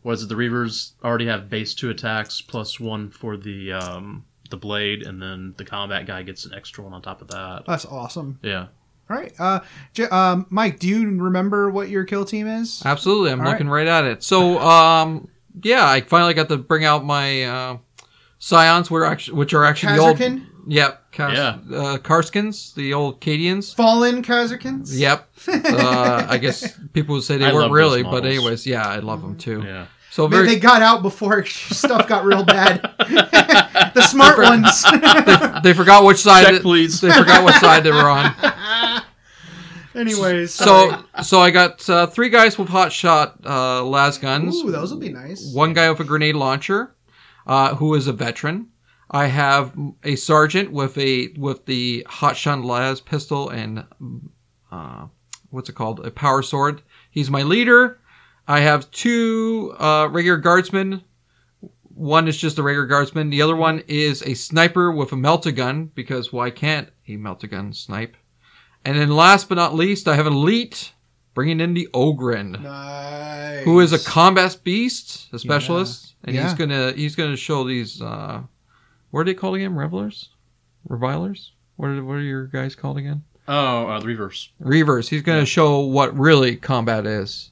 what 0.02 0.14
is 0.14 0.24
it? 0.24 0.30
The 0.30 0.36
Reavers 0.36 0.94
already 1.04 1.26
have 1.28 1.50
base 1.50 1.74
two 1.74 1.90
attacks 1.90 2.42
plus 2.42 2.80
one 2.80 3.10
for 3.10 3.36
the 3.38 3.74
um 3.74 4.26
the 4.50 4.58
blade, 4.58 5.02
and 5.02 5.22
then 5.22 5.56
the 5.58 5.66
combat 5.66 6.06
guy 6.06 6.24
gets 6.24 6.46
an 6.46 6.54
extra 6.54 6.84
one 6.84 6.94
on 6.94 7.02
top 7.02 7.22
of 7.22 7.28
that. 7.30 7.64
That's 7.68 7.86
awesome. 7.86 8.40
Yeah. 8.44 8.68
All 9.10 9.18
right, 9.18 9.34
uh, 9.38 9.60
J- 9.94 10.08
um, 10.08 10.46
Mike, 10.50 10.80
do 10.80 10.88
you 10.88 11.06
remember 11.20 11.70
what 11.70 11.90
your 11.90 12.06
kill 12.06 12.24
team 12.24 12.48
is? 12.48 12.82
Absolutely. 12.86 13.32
I'm 13.32 13.42
All 13.42 13.52
looking 13.52 13.68
right. 13.68 13.86
at 13.86 14.06
it. 14.06 14.24
So, 14.24 14.58
um, 14.60 15.28
yeah, 15.62 15.86
I 15.86 16.00
finally 16.02 16.34
got 16.34 16.48
to 16.48 16.58
bring 16.58 16.86
out 16.86 17.04
my 17.04 17.44
uh, 17.44 17.78
scions, 18.40 18.90
which 18.90 19.00
are 19.02 19.06
actually, 19.06 19.38
which 19.38 19.54
are 19.54 19.66
actually 19.66 19.98
the 19.98 20.00
old. 20.00 20.18
Kasrkin? 20.18 20.46
Yep. 21.18 21.30
Kaz, 21.30 21.36
Yeah. 21.36 21.78
Uh, 21.78 21.98
Kasrkins, 21.98 22.74
the 22.76 22.94
old 22.94 23.22
Cadians. 23.22 23.74
Fallen 23.76 24.24
Kasrkins? 24.24 24.90
Yep. 24.92 25.30
uh, 25.48 26.26
I 26.30 26.38
guess 26.38 26.78
people 26.94 27.16
would 27.16 27.24
say 27.24 27.38
they 27.38 27.46
I 27.46 27.54
weren't 27.54 27.64
love 27.64 27.72
those 27.72 27.78
really, 27.78 28.04
but 28.04 28.12
models. 28.24 28.36
anyways, 28.38 28.68
yeah, 28.68 28.88
I 28.88 28.98
love 29.00 29.22
them 29.22 29.38
too. 29.38 29.62
Yeah. 29.64 29.88
So 30.12 30.28
Man, 30.28 30.42
very 30.44 30.48
they 30.56 30.60
got 30.60 30.82
out 30.84 31.02
before 31.02 31.44
stuff 31.48 32.08
got 32.08 32.24
real 32.24 32.44
bad. 32.44 32.82
the 33.96 34.02
smart 34.04 34.38
ones. 34.38 34.84
they 35.64 35.74
forgot 35.74 36.04
which 36.06 36.18
side 36.20 36.46
Check, 36.46 36.62
please. 36.62 37.02
they 37.02 37.12
forgot 37.12 37.44
what 37.44 37.56
side 37.60 37.84
they 37.84 37.92
were 37.92 37.98
on. 38.10 39.02
Anyways, 39.96 40.54
sorry. 40.54 40.92
So 40.92 41.22
so 41.24 41.40
I 41.40 41.52
got 41.52 41.88
uh, 41.90 42.08
three 42.08 42.30
guys 42.30 42.58
with 42.58 42.68
hot 42.70 42.92
shot 42.92 43.38
uh, 43.46 43.84
las 43.84 44.18
guns. 44.18 44.56
Ooh, 44.56 44.72
those 44.72 44.92
will 44.92 45.00
be 45.00 45.10
nice. 45.10 45.52
one 45.54 45.74
guy 45.74 45.90
with 45.90 46.00
a 46.00 46.04
grenade 46.04 46.36
launcher, 46.36 46.96
uh, 47.46 47.76
who 47.76 47.94
is 47.94 48.08
a 48.08 48.14
veteran. 48.14 48.70
I 49.12 49.28
have 49.28 49.74
a 50.04 50.16
sergeant 50.16 50.72
with 50.72 50.98
a 50.98 51.30
with 51.38 51.66
the 51.66 52.06
hot 52.10 52.44
las 52.46 53.00
pistol 53.02 53.50
and 53.50 53.86
uh, 54.72 55.08
what's 55.50 55.70
it 55.70 55.74
called? 55.76 56.06
A 56.06 56.12
power 56.12 56.42
sword. 56.42 56.82
He's 57.12 57.30
my 57.30 57.44
leader. 57.44 58.00
I 58.48 58.62
have 58.62 58.90
two 58.92 59.76
uh, 59.80 60.08
regular 60.12 60.38
guardsmen. 60.38 61.04
One 61.96 62.28
is 62.28 62.38
just 62.38 62.58
a 62.58 62.64
regular 62.64 62.88
guardsman. 62.88 63.30
The 63.30 63.42
other 63.44 63.56
one 63.56 63.84
is 63.88 64.24
a 64.24 64.34
sniper 64.34 64.92
with 64.92 65.12
a 65.12 65.16
melta 65.16 65.56
gun 65.56 65.92
because 65.94 66.34
why 66.34 66.50
can't 66.50 66.90
a 67.08 67.18
melta 67.18 67.50
gun 67.50 67.72
snipe? 67.72 68.18
And 68.84 68.98
then 68.98 69.10
last 69.12 69.48
but 69.48 69.56
not 69.56 69.76
least, 69.76 70.08
I 70.08 70.16
have 70.16 70.26
an 70.28 70.34
elite 70.34 70.92
bringing 71.36 71.60
in 71.62 71.74
the 71.74 71.88
Ogryn, 71.94 72.62
Nice. 72.62 73.64
who 73.64 73.80
is 73.80 73.94
a 73.94 74.00
combat 74.00 74.58
beast, 74.64 75.30
a 75.34 75.40
specialist, 75.40 76.16
and 76.24 76.36
Yeah. 76.36 76.44
he's 76.44 76.54
gonna 76.56 76.92
he's 76.94 77.16
gonna 77.16 77.38
show 77.38 77.64
these. 77.64 78.02
uh 78.02 78.42
What 79.14 79.20
are 79.20 79.24
they 79.26 79.36
called 79.36 79.56
again? 79.56 79.76
Revelers, 79.76 80.30
revilers. 80.90 81.52
What 81.76 81.90
are 81.90 82.04
what 82.04 82.14
are 82.16 82.22
your 82.22 82.48
guys 82.48 82.74
called 82.74 82.98
again? 82.98 83.24
Oh, 83.48 83.86
uh, 83.86 84.00
the 84.00 84.08
reverse. 84.08 84.50
Reavers. 84.60 85.08
He's 85.10 85.22
gonna 85.22 85.46
show 85.46 85.82
what 85.82 86.18
really 86.18 86.56
combat 86.56 87.06
is 87.06 87.52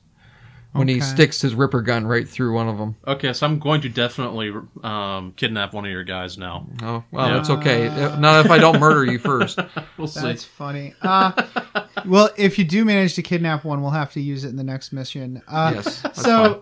when 0.71 0.87
he 0.87 0.99
sticks 1.01 1.39
his 1.41 1.53
ripper 1.53 1.83
gun 1.83 2.07
right 2.07 2.27
through 2.27 2.55
one 2.55 2.67
of 2.67 2.79
them. 2.79 2.95
Okay, 3.05 3.31
so 3.33 3.45
I'm 3.45 3.59
going 3.59 3.81
to 3.81 3.89
definitely 3.89 4.51
um, 4.83 5.33
kidnap 5.35 5.73
one 5.73 5.85
of 5.85 5.91
your 5.91 6.03
guys 6.03 6.35
now. 6.35 6.65
Oh 6.81 7.03
well, 7.11 7.29
Yeah. 7.29 7.39
it's 7.39 7.49
okay. 7.51 7.89
Uh, 7.89 8.17
Not 8.17 8.43
if 8.43 8.51
I 8.51 8.57
don't 8.57 8.79
murder 8.79 9.05
you 9.05 9.19
first. 9.19 9.59
We'll 9.97 10.07
see. 10.07 10.21
That's 10.21 10.43
funny. 10.43 10.95
Uh, 11.03 11.31
well, 12.05 12.29
if 12.37 12.57
you 12.57 12.63
do 12.65 12.85
manage 12.85 13.15
to 13.15 13.21
kidnap 13.21 13.63
one, 13.63 13.81
we'll 13.81 13.91
have 13.91 14.11
to 14.13 14.21
use 14.21 14.43
it 14.43 14.49
in 14.49 14.55
the 14.55 14.63
next 14.63 14.91
mission. 14.91 15.41
Uh, 15.47 15.71
Yes. 15.75 16.03
so, 16.13 16.61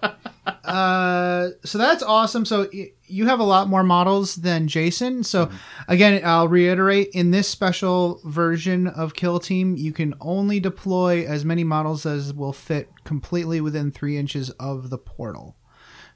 uh, 0.63 1.49
so 1.63 1.77
that's 1.77 2.03
awesome. 2.03 2.45
So 2.45 2.67
y- 2.73 2.91
you 3.05 3.25
have 3.27 3.39
a 3.39 3.43
lot 3.43 3.67
more 3.67 3.83
models 3.83 4.35
than 4.35 4.67
Jason. 4.67 5.23
So 5.23 5.45
Mm-hmm. 5.47 5.57
again, 5.87 6.21
I'll 6.23 6.47
reiterate: 6.47 7.09
in 7.13 7.31
this 7.31 7.47
special 7.47 8.21
version 8.23 8.87
of 8.87 9.13
Kill 9.13 9.39
Team, 9.39 9.75
you 9.77 9.91
can 9.93 10.13
only 10.21 10.59
deploy 10.59 11.25
as 11.25 11.43
many 11.45 11.63
models 11.63 12.05
as 12.05 12.33
will 12.33 12.53
fit 12.53 12.89
completely 13.03 13.61
within 13.61 13.91
three 13.91 14.17
inches 14.17 14.49
of 14.51 14.89
the 14.89 14.97
portal. 14.97 15.55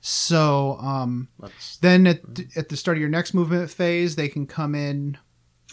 So, 0.06 0.78
um, 0.80 1.30
then 1.80 2.06
at, 2.08 2.20
at 2.58 2.68
the 2.68 2.76
start 2.76 2.98
of 2.98 3.02
your 3.02 3.10
next 3.10 3.34
movement 3.34 3.70
phase, 3.72 4.18
they 4.18 4.28
can 4.28 4.46
come 4.46 4.76
in 4.76 5.18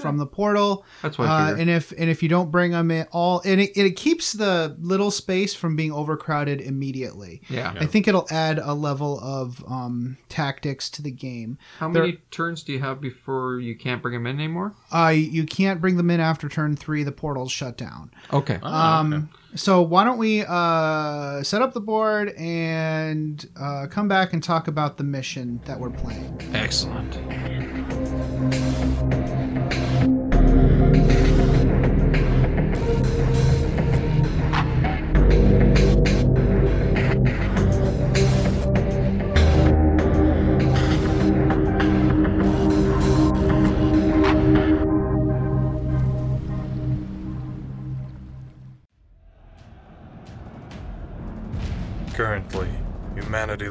from 0.00 0.16
the 0.16 0.26
portal. 0.26 0.84
That's 1.02 1.18
what 1.18 1.28
Uh, 1.28 1.54
and 1.58 1.68
if 1.70 1.92
and 1.92 2.08
if 2.10 2.22
you 2.22 2.28
don't 2.28 2.50
bring 2.50 2.72
them 2.72 2.90
in 2.90 3.06
all, 3.12 3.40
and 3.44 3.60
it, 3.60 3.76
it 3.76 3.96
keeps 3.96 4.32
the 4.32 4.76
little 4.80 5.10
space 5.10 5.54
from 5.54 5.76
being 5.76 5.92
overcrowded 5.92 6.60
immediately. 6.60 7.42
yeah. 7.48 7.74
I 7.78 7.86
think 7.86 8.08
it'll 8.08 8.26
add 8.30 8.58
a 8.58 8.74
level 8.74 9.20
of 9.20 9.64
um, 9.68 10.16
tactics 10.28 10.88
to 10.90 11.02
the 11.02 11.10
game. 11.10 11.58
How 11.78 11.90
There- 11.90 12.02
many 12.02 12.18
turns 12.30 12.62
do 12.62 12.72
you 12.72 12.80
have 12.80 13.00
before 13.00 13.60
you 13.60 13.76
can't 13.76 14.02
bring 14.02 14.14
them 14.14 14.26
in 14.26 14.36
anymore? 14.38 14.74
Uh, 14.92 15.08
you 15.14 15.44
can't 15.44 15.80
bring 15.80 15.96
them 15.96 16.10
in 16.10 16.20
after 16.20 16.48
turn 16.48 16.76
three. 16.76 17.02
The 17.02 17.12
portal's 17.12 17.52
shut 17.52 17.76
down. 17.76 18.10
Okay. 18.32 18.58
Oh, 18.62 18.68
Um, 18.72 19.12
okay. 19.12 19.24
So 19.56 19.82
why 19.82 20.04
don't 20.04 20.18
we 20.18 20.44
uh, 20.46 21.42
set 21.42 21.60
up 21.60 21.74
the 21.74 21.80
board 21.80 22.28
and 22.38 23.44
uh, 23.60 23.88
come 23.90 24.06
back 24.06 24.32
and 24.32 24.40
talk 24.42 24.68
about 24.68 24.96
the 24.96 25.02
mission 25.04 25.60
that 25.64 25.80
we're 25.80 25.90
playing? 25.90 26.40
Excellent. 26.54 27.16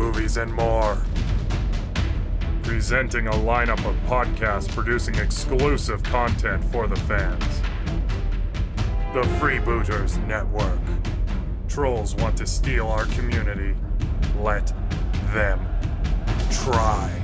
movies, 0.00 0.38
and 0.38 0.50
more. 0.54 0.96
Presenting 2.62 3.26
a 3.26 3.32
lineup 3.32 3.84
of 3.84 3.94
podcasts 4.06 4.66
producing 4.74 5.14
exclusive 5.16 6.02
content 6.02 6.64
for 6.72 6.86
the 6.86 6.96
fans. 6.96 7.60
The 9.12 9.22
Freebooters 9.38 10.16
Network. 10.26 10.80
Trolls 11.68 12.14
want 12.14 12.34
to 12.38 12.46
steal 12.46 12.88
our 12.88 13.04
community. 13.06 13.74
Let 14.38 14.72
them 15.34 15.60
try. 16.50 17.19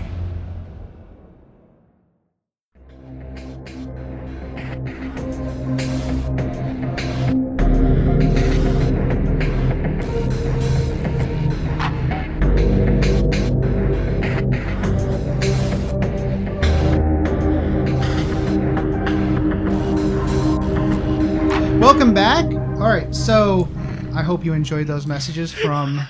Hope 24.26 24.45
you 24.45 24.52
enjoyed 24.52 24.87
those 24.87 25.06
messages 25.06 25.52
from 25.52 26.00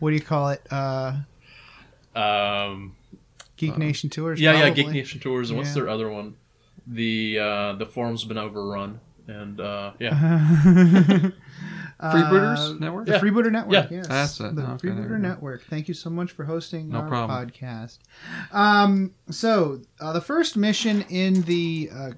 what 0.00 0.10
do 0.10 0.14
you 0.16 0.20
call 0.22 0.48
it? 0.50 0.60
Uh, 0.70 1.12
Um, 2.14 2.96
Geek 3.56 3.78
Nation 3.78 4.10
Tours. 4.10 4.40
yeah, 4.40 4.52
yeah. 4.52 4.70
Geek 4.70 4.88
Nation 4.88 5.20
Tours. 5.20 5.50
And 5.50 5.58
what's 5.58 5.70
Yeah. 5.70 5.74
their 5.82 5.88
other 5.88 6.08
one? 6.10 6.34
The 6.86 7.38
uh, 7.38 7.72
the 7.74 7.86
forum's 7.86 8.24
been 8.24 8.38
overrun, 8.38 9.00
and 9.26 9.60
uh, 9.60 9.92
yeah, 9.98 10.10
Freebooters 12.00 12.78
Network? 12.80 13.06
The 13.06 13.12
Yeah. 13.12 13.18
Freebooter 13.20 13.50
Network. 13.52 13.72
Yeah. 13.90 13.96
Yes, 13.98 14.06
That's 14.08 14.40
it. 14.40 14.54
The 14.54 14.62
Okay, 14.72 14.88
Freebooter. 14.88 15.18
Network. 15.20 15.64
Thank 15.64 15.88
you 15.88 15.94
so 15.94 16.10
much 16.10 16.30
for 16.30 16.44
hosting 16.44 16.90
No 16.90 17.00
our 17.00 17.08
problem. 17.08 17.50
podcast. 17.50 17.98
Um, 18.52 19.12
so 19.30 19.80
uh, 20.00 20.12
the 20.12 20.20
first 20.20 20.56
mission 20.56 21.02
in 21.08 21.42
the 21.42 21.90
uh, 21.92 22.10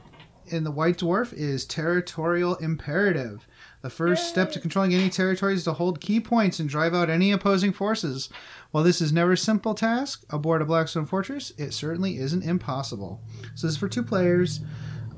in 0.49 0.65
the 0.65 0.71
White 0.71 0.99
Dwarf 0.99 1.33
is 1.33 1.65
territorial 1.65 2.57
imperative. 2.57 3.47
The 3.81 3.91
first 3.91 4.29
step 4.29 4.51
to 4.53 4.61
controlling 4.61 4.93
any 4.93 5.09
territory 5.09 5.55
is 5.55 5.65
to 5.65 5.73
hold 5.73 6.01
key 6.01 6.19
points 6.21 6.59
and 6.59 6.69
drive 6.69 6.95
out 6.95 7.09
any 7.09 7.31
opposing 7.31 7.73
forces. 7.73 8.29
While 8.73 8.83
this 8.85 9.01
is 9.01 9.13
never 9.13 9.33
a 9.33 9.37
simple 9.37 9.75
task 9.75 10.25
aboard 10.31 10.63
a 10.63 10.65
Blackstone 10.65 11.07
Fortress, 11.07 11.53
it 11.57 11.73
certainly 11.73 12.17
isn't 12.19 12.43
impossible. 12.43 13.21
So 13.55 13.67
this 13.69 13.75
is 13.75 13.79
for 13.79 13.89
two 13.89 14.03
players. 14.03 14.61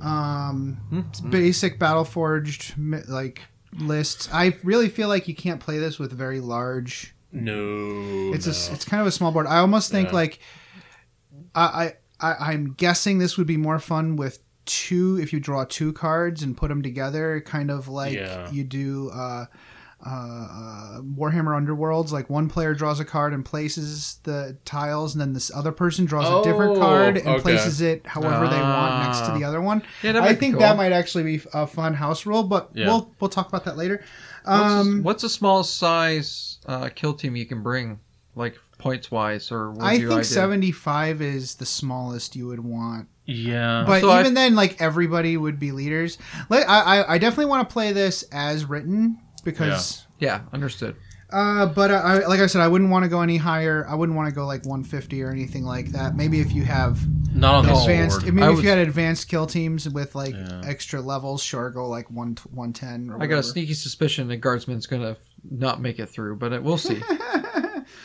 Um, 0.01 0.79
it's 1.11 1.21
basic 1.21 1.79
battle 1.79 2.05
forged 2.05 2.75
like 3.09 3.43
lists. 3.79 4.29
I 4.33 4.57
really 4.63 4.89
feel 4.89 5.09
like 5.09 5.27
you 5.29 5.35
can't 5.35 5.61
play 5.61 5.79
this 5.79 5.99
with 5.99 6.13
very 6.13 6.41
large. 6.41 7.15
no, 7.33 8.33
It's 8.35 8.47
no. 8.47 8.53
a 8.53 8.75
it's 8.75 8.85
kind 8.85 9.01
of 9.01 9.07
a 9.07 9.11
small 9.13 9.33
board. 9.33 9.47
I 9.47 9.59
almost 9.59 9.91
think 9.91 10.09
Yeah. 10.09 10.15
like 10.15 10.41
I, 11.55 11.63
I 11.65 11.93
I 12.21 12.53
I'm 12.53 12.73
guessing 12.75 13.19
this 13.19 13.37
would 13.39 13.47
be 13.47 13.57
more 13.57 13.79
fun 13.79 14.17
with 14.17 14.41
two 14.71 15.19
if 15.21 15.33
you 15.33 15.41
draw 15.41 15.65
two 15.65 15.93
cards 15.93 16.43
and 16.43 16.57
put 16.57 16.69
them 16.69 16.83
together, 16.83 17.41
kind 17.41 17.71
of 17.71 17.89
like 17.89 18.15
Yeah. 18.15 18.51
you 18.51 18.65
do. 18.65 19.11
Uh, 19.11 19.47
uh, 20.07 20.09
uh, 20.11 21.01
Warhammer 21.03 21.53
Underworlds, 21.61 22.11
like 22.11 22.31
one 22.31 22.49
player 22.49 22.73
draws 22.73 23.01
a 23.01 23.05
card 23.05 23.35
and 23.35 23.45
places 23.45 24.19
the 24.23 24.57
tiles, 24.65 25.15
and 25.15 25.21
then 25.21 25.35
this 25.35 25.51
other 25.55 25.73
person 25.73 26.07
draws 26.07 26.27
a 26.27 26.49
different 26.49 26.79
Oh, 26.79 26.81
card 26.81 27.17
and 27.19 27.29
okay. 27.29 27.43
places 27.43 27.83
it 27.83 28.07
however 28.07 28.49
they 28.49 28.61
want 28.63 29.01
next 29.05 29.27
to 29.27 29.33
the 29.33 29.45
other 29.45 29.61
one. 29.61 29.83
Yeah, 30.03 30.19
I 30.23 30.35
think 30.35 30.55
cool. 30.55 30.61
that 30.61 30.79
might 30.79 30.93
actually 30.93 31.25
be 31.25 31.43
a 31.53 31.67
fun 31.67 31.93
house 31.93 32.25
rule, 32.25 32.45
but 32.45 32.71
Yeah. 32.73 32.87
we'll 32.87 33.15
we'll 33.21 33.29
talk 33.29 33.49
about 33.49 33.65
that 33.67 33.77
later. 33.77 34.03
What's, 34.47 34.73
Um, 34.73 35.03
what's 35.03 35.23
the 35.23 35.29
smallest 35.29 35.77
size 35.77 36.59
uh, 36.65 36.89
kill 36.95 37.13
team 37.13 37.37
you 37.37 37.45
can 37.45 37.63
bring, 37.63 37.99
like 38.35 38.57
points 38.79 39.11
wise, 39.11 39.53
or 39.53 39.75
I 39.83 39.95
your 39.95 40.09
think 40.13 40.25
75 40.25 41.21
is 41.21 41.57
the 41.57 41.67
smallest 41.67 42.35
you 42.37 42.47
would 42.47 42.61
want. 42.65 43.09
Yeah, 43.31 43.85
But 43.87 44.01
So 44.01 44.11
I- 44.11 44.21
even 44.21 44.35
then, 44.35 44.55
like 44.55 44.81
everybody 44.81 45.37
would 45.37 45.59
be 45.59 45.73
leaders. 45.73 46.19
Like 46.49 46.69
I, 46.69 47.01
I, 47.03 47.15
I 47.15 47.19
definitely 47.19 47.47
want 47.47 47.69
to 47.69 47.73
play 47.73 47.93
this 47.93 48.23
as 48.33 48.65
written 48.65 49.19
because. 49.45 50.07
Yeah, 50.19 50.41
understood. 50.53 50.97
Uh, 51.33 51.65
but 51.67 51.93
I, 51.93 51.95
I, 52.23 52.27
like 52.27 52.41
I 52.41 52.47
said, 52.47 52.61
I 52.61 52.67
wouldn't 52.67 52.91
want 52.91 53.05
to 53.05 53.09
go 53.09 53.21
any 53.21 53.37
higher. 53.37 53.87
I 53.89 53.95
wouldn't 53.95 54.17
want 54.17 54.29
to 54.29 54.35
go 54.35 54.47
like 54.47 54.65
150 54.67 55.23
or 55.23 55.31
anything 55.31 55.63
like 55.65 55.93
that. 55.93 56.17
Maybe 56.17 56.41
if 56.41 56.53
you 56.53 56.65
have 56.65 56.99
not 57.35 57.55
on 57.55 57.67
advanced, 57.71 58.23
sword. 58.23 58.35
maybe 58.35 58.45
I 58.45 58.51
if 58.51 58.57
was- 58.57 58.65
you 58.65 58.69
had 58.71 58.79
advanced 58.79 59.29
kill 59.29 59.47
teams 59.47 59.89
with 59.89 60.15
like 60.17 60.35
Yeah. 60.35 60.63
extra 60.67 61.01
levels, 61.01 61.41
sure, 61.43 61.71
go 61.71 61.87
like 61.89 62.11
one 62.11 62.37
110. 62.53 63.11
Or 63.11 63.23
I 63.23 63.27
got 63.29 63.39
a 63.39 63.43
sneaky 63.45 63.75
suspicion 63.75 64.27
the 64.27 64.37
guardsman's 64.37 64.87
gonna 64.89 65.17
not 65.49 65.81
make 65.81 66.01
it 66.01 66.07
through, 66.07 66.37
but 66.37 66.53
it, 66.53 66.63
we'll 66.65 66.77
see. 66.77 67.01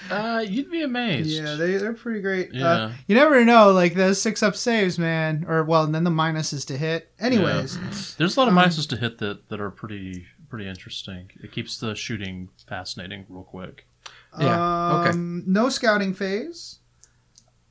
Uh, 0.10 0.44
you'd 0.48 0.70
be 0.70 0.84
amazed. 0.84 1.30
Yeah, 1.30 1.56
they 1.56 1.78
they're 1.78 1.94
pretty 1.94 2.22
great. 2.22 2.50
Uh, 2.50 2.58
Yeah. 2.58 2.92
you 3.08 3.16
never 3.16 3.44
know, 3.44 3.72
like 3.72 3.96
those 3.96 4.22
six 4.22 4.44
up 4.44 4.56
saves, 4.56 5.00
man. 5.00 5.46
Or 5.48 5.64
well, 5.64 5.84
and 5.84 5.94
then 5.96 6.04
the 6.04 6.12
minuses 6.12 6.66
to 6.68 6.78
hit. 6.78 7.12
Anyways, 7.20 8.16
There's 8.18 8.38
a 8.38 8.40
lot 8.40 8.48
of 8.50 8.58
Um, 8.58 8.64
minuses 8.64 8.88
to 8.90 8.98
hit 8.98 9.18
that, 9.20 9.50
that 9.50 9.60
are 9.60 9.72
pretty 9.72 10.26
pretty 10.50 10.68
interesting. 10.68 11.32
It 11.44 11.52
keeps 11.52 11.78
the 11.78 11.96
shooting 11.96 12.50
fascinating 12.68 13.26
real 13.30 13.44
quick. 13.44 13.88
Yeah, 14.40 15.00
okay. 15.02 15.10
Um, 15.12 15.44
No 15.48 15.70
scouting 15.70 16.14
phase. 16.14 16.80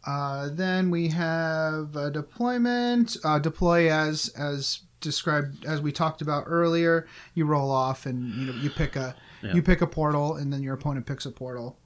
Uh, 0.06 0.48
then 0.52 0.90
we 0.90 1.08
have 1.08 1.94
a 1.96 2.10
deployment. 2.10 3.16
Uh, 3.24 3.38
deploy 3.38 3.90
as 3.90 4.28
as 4.36 4.80
described 5.00 5.64
as 5.66 5.80
we 5.80 5.92
talked 5.92 6.20
about 6.22 6.44
earlier. 6.46 7.06
You 7.34 7.44
roll 7.46 7.70
off 7.70 8.06
and 8.06 8.34
you 8.34 8.46
know 8.46 8.52
you 8.54 8.70
pick 8.70 8.96
a 8.96 9.14
Yeah. 9.42 9.54
you 9.54 9.62
pick 9.62 9.80
a 9.82 9.86
portal 9.86 10.36
and 10.36 10.52
then 10.52 10.62
your 10.62 10.74
opponent 10.74 11.06
picks 11.06 11.24
a 11.26 11.30
portal. 11.30 11.78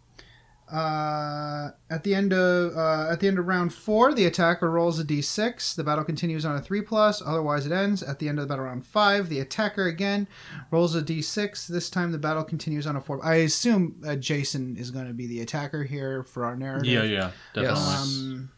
Uh, 0.71 1.71
at 1.89 2.05
the 2.05 2.15
end 2.15 2.33
of 2.33 2.77
uh, 2.77 3.11
at 3.11 3.21
the 3.21 3.27
end 3.27 3.39
of 3.39 3.47
round 3.47 3.73
four, 3.73 4.13
the 4.13 4.27
attacker 4.27 4.71
rolls 4.71 5.01
a 5.01 5.05
d6. 5.05 5.75
The 5.75 5.83
battle 5.85 6.05
continues 6.05 6.45
on 6.45 6.57
a 6.57 6.61
three 6.61 6.83
plus. 6.83 7.23
Otherwise, 7.25 7.65
it 7.65 7.73
ends. 7.73 8.03
At 8.03 8.19
the 8.19 8.29
end 8.29 8.39
of 8.39 8.43
the 8.43 8.49
battle 8.53 8.67
round 8.67 8.85
five, 8.85 9.29
the 9.31 9.41
attacker 9.41 9.87
again 9.87 10.29
rolls 10.71 10.95
a 10.95 11.01
d6. 11.03 11.67
This 11.69 11.89
time, 11.89 12.13
the 12.13 12.19
battle 12.19 12.45
continues 12.45 12.87
on 12.87 12.97
a 12.97 13.01
four. 13.01 13.25
I 13.25 13.37
assume 13.37 14.03
uh, 14.07 14.17
Jason 14.17 14.77
is 14.77 14.91
going 14.91 15.07
to 15.07 15.15
be 15.15 15.27
the 15.27 15.41
attacker 15.41 15.85
here 15.85 16.23
for 16.23 16.45
our 16.45 16.55
narrative. 16.57 16.93
Yeah, 16.93 17.05
yeah, 17.05 17.31
definitely. 17.55 17.95
Um, 17.95 18.51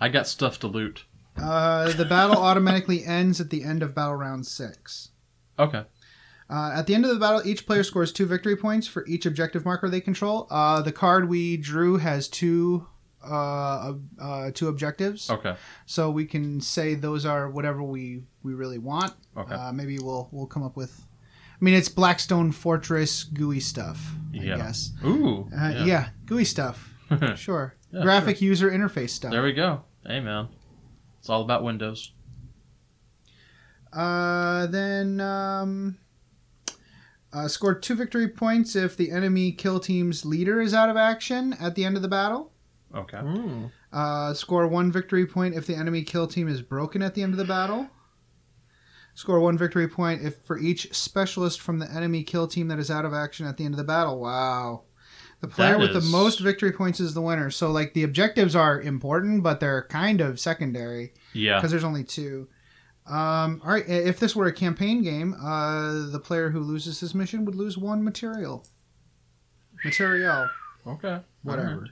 I 0.00 0.08
got 0.10 0.26
stuff 0.28 0.58
to 0.60 0.66
loot. 0.66 1.04
uh, 1.40 1.92
the 1.92 2.04
battle 2.04 2.36
automatically 2.36 3.04
ends 3.04 3.40
at 3.40 3.48
the 3.50 3.64
end 3.64 3.82
of 3.82 3.94
battle 3.94 4.16
round 4.16 4.46
six. 4.46 5.10
Okay. 5.58 5.84
Uh, 6.50 6.72
at 6.74 6.86
the 6.86 6.94
end 6.94 7.04
of 7.04 7.10
the 7.12 7.18
battle, 7.20 7.42
each 7.44 7.66
player 7.66 7.82
scores 7.84 8.10
two 8.12 8.24
victory 8.26 8.56
points 8.56 8.86
for 8.86 9.06
each 9.06 9.26
objective 9.26 9.64
marker 9.66 9.88
they 9.88 10.00
control. 10.00 10.46
Uh, 10.50 10.80
the 10.80 10.92
card 10.92 11.28
we 11.28 11.56
drew 11.58 11.98
has 11.98 12.26
two 12.28 12.86
uh, 13.22 13.92
uh, 14.20 14.50
two 14.54 14.68
objectives, 14.68 15.28
Okay. 15.28 15.54
so 15.84 16.08
we 16.10 16.24
can 16.24 16.60
say 16.60 16.94
those 16.94 17.26
are 17.26 17.50
whatever 17.50 17.82
we, 17.82 18.22
we 18.42 18.54
really 18.54 18.78
want. 18.78 19.12
Okay. 19.36 19.54
Uh, 19.54 19.72
maybe 19.72 19.98
we'll 19.98 20.28
we'll 20.32 20.46
come 20.46 20.62
up 20.62 20.76
with. 20.76 21.04
I 21.60 21.64
mean, 21.64 21.74
it's 21.74 21.88
Blackstone 21.88 22.52
Fortress 22.52 23.24
GUI 23.24 23.58
stuff. 23.60 24.12
I 24.32 24.36
Yeah. 24.36 24.56
guess. 24.56 24.92
Ooh. 25.04 25.48
Uh, 25.54 25.82
yeah. 25.84 26.10
GUI 26.26 26.44
stuff. 26.44 26.94
Sure. 27.36 27.74
Yeah, 27.90 28.02
Graphic 28.02 28.40
user 28.42 28.70
interface 28.70 29.10
stuff. 29.10 29.32
There 29.32 29.42
we 29.42 29.52
go. 29.54 29.82
Hey, 30.06 30.20
man. 30.20 30.48
It's 31.18 31.28
all 31.30 31.40
about 31.42 31.62
Windows. 31.64 32.12
Uh, 33.92 34.66
then 34.66 35.20
um, 35.20 35.96
uh, 37.32 37.48
score 37.48 37.74
two 37.74 37.94
victory 37.94 38.28
points 38.28 38.74
if 38.76 38.96
the 38.96 39.10
enemy 39.10 39.52
kill 39.52 39.80
team's 39.80 40.24
leader 40.24 40.60
is 40.60 40.72
out 40.74 40.88
of 40.88 40.96
action 40.96 41.54
at 41.60 41.74
the 41.74 41.84
end 41.84 41.96
of 41.96 42.02
the 42.02 42.08
battle. 42.08 42.52
Okay. 42.94 43.20
Uh, 43.92 44.32
score 44.34 44.66
one 44.66 44.90
victory 44.90 45.26
point 45.26 45.54
if 45.54 45.66
the 45.66 45.74
enemy 45.74 46.02
kill 46.02 46.26
team 46.26 46.48
is 46.48 46.62
broken 46.62 47.02
at 47.02 47.14
the 47.14 47.22
end 47.22 47.32
of 47.34 47.38
the 47.38 47.44
battle. 47.44 47.88
Score 49.14 49.40
one 49.40 49.58
victory 49.58 49.88
point 49.88 50.22
if 50.22 50.36
for 50.44 50.58
each 50.58 50.94
specialist 50.94 51.60
from 51.60 51.78
the 51.80 51.90
enemy 51.90 52.22
kill 52.22 52.46
team 52.46 52.68
that 52.68 52.78
is 52.78 52.90
out 52.90 53.04
of 53.04 53.12
action 53.12 53.46
at 53.46 53.56
the 53.56 53.64
end 53.64 53.74
of 53.74 53.78
the 53.78 53.84
battle. 53.84 54.20
Wow. 54.20 54.82
The 55.40 55.48
player 55.48 55.72
That 55.72 55.80
with 55.80 55.90
is- 55.96 56.04
the 56.04 56.10
most 56.16 56.40
victory 56.40 56.72
points 56.72 56.98
is 57.00 57.14
the 57.14 57.20
winner. 57.22 57.50
So, 57.50 57.70
like, 57.70 57.94
the 57.94 58.02
objectives 58.04 58.56
are 58.56 58.80
important, 58.80 59.42
but 59.42 59.60
they're 59.60 59.86
kind 59.88 60.20
of 60.20 60.40
secondary 60.40 61.12
Yeah. 61.32 61.56
because 61.56 61.70
there's 61.70 61.84
only 61.84 62.04
two. 62.04 62.48
Um, 63.08 63.60
all 63.64 63.72
right, 63.72 63.88
if 63.88 64.20
this 64.20 64.36
were 64.36 64.46
a 64.46 64.52
campaign 64.52 65.02
game, 65.02 65.34
uh, 65.34 66.10
the 66.10 66.20
player 66.20 66.50
who 66.50 66.60
loses 66.60 67.00
his 67.00 67.14
mission 67.14 67.44
would 67.46 67.54
lose 67.54 67.78
one 67.78 68.04
material. 68.04 68.66
Material, 69.84 70.48
Okay. 70.86 71.20
whatever. 71.42 71.86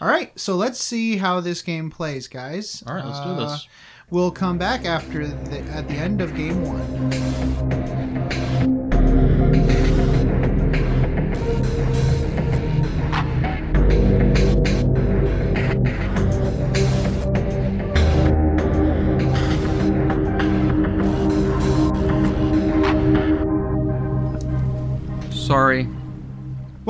All 0.00 0.08
right, 0.08 0.38
so 0.38 0.56
let's 0.56 0.82
see 0.82 1.18
how 1.18 1.40
this 1.40 1.62
game 1.62 1.90
plays, 1.90 2.26
guys. 2.26 2.82
All 2.86 2.94
right, 2.94 3.04
let's 3.04 3.18
Uh, 3.18 3.34
do 3.34 3.40
this. 3.40 3.68
We'll 4.10 4.30
come 4.32 4.58
back 4.58 4.84
after 4.86 5.26
the, 5.26 5.60
at 5.70 5.86
the 5.86 5.94
end 5.94 6.20
of 6.20 6.34
game 6.34 6.64
one. 6.64 7.79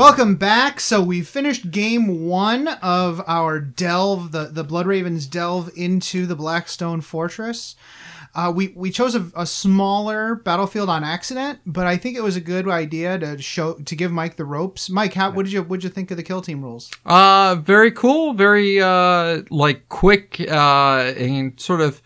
Welcome 0.01 0.37
back. 0.37 0.81
So 0.81 1.03
we 1.03 1.21
finished 1.21 1.71
game 1.71 2.25
one 2.27 2.69
of 2.69 3.23
our 3.27 3.61
delve, 3.61 4.33
the 4.33 4.45
the 4.45 4.65
Blood 4.65 4.87
Ravens 4.87 5.27
delve 5.27 5.71
into 5.77 6.25
the 6.25 6.35
Blackstone 6.35 7.03
Fortress. 7.03 7.77
Uh, 8.35 8.51
we 8.57 8.69
we 8.69 8.91
chose 8.91 9.15
a, 9.15 9.31
a 9.37 9.45
smaller 9.45 10.37
battlefield 10.37 10.89
on 10.89 11.05
accident, 11.05 11.59
but 11.67 11.87
I 11.87 11.99
think 11.99 12.17
it 12.17 12.23
was 12.23 12.35
a 12.35 12.41
good 12.41 12.67
idea 12.67 13.19
to 13.19 13.43
show 13.43 13.75
to 13.75 13.95
give 13.95 14.11
Mike 14.11 14.37
the 14.37 14.47
ropes. 14.47 14.89
Mike, 14.89 15.13
how 15.13 15.33
what 15.33 15.45
did 15.45 15.53
you 15.53 15.63
what 15.63 15.81
did 15.81 15.85
you 15.85 15.91
think 15.91 16.11
of 16.11 16.17
the 16.17 16.23
kill 16.23 16.41
team 16.41 16.63
rules? 16.63 16.91
Uh, 17.05 17.57
very 17.57 17.91
cool. 17.91 18.33
Very 18.33 18.81
uh, 18.81 19.43
like 19.51 19.87
quick 19.91 20.41
uh, 20.49 21.13
and 21.19 21.61
sort 21.61 21.83
of 21.83 22.01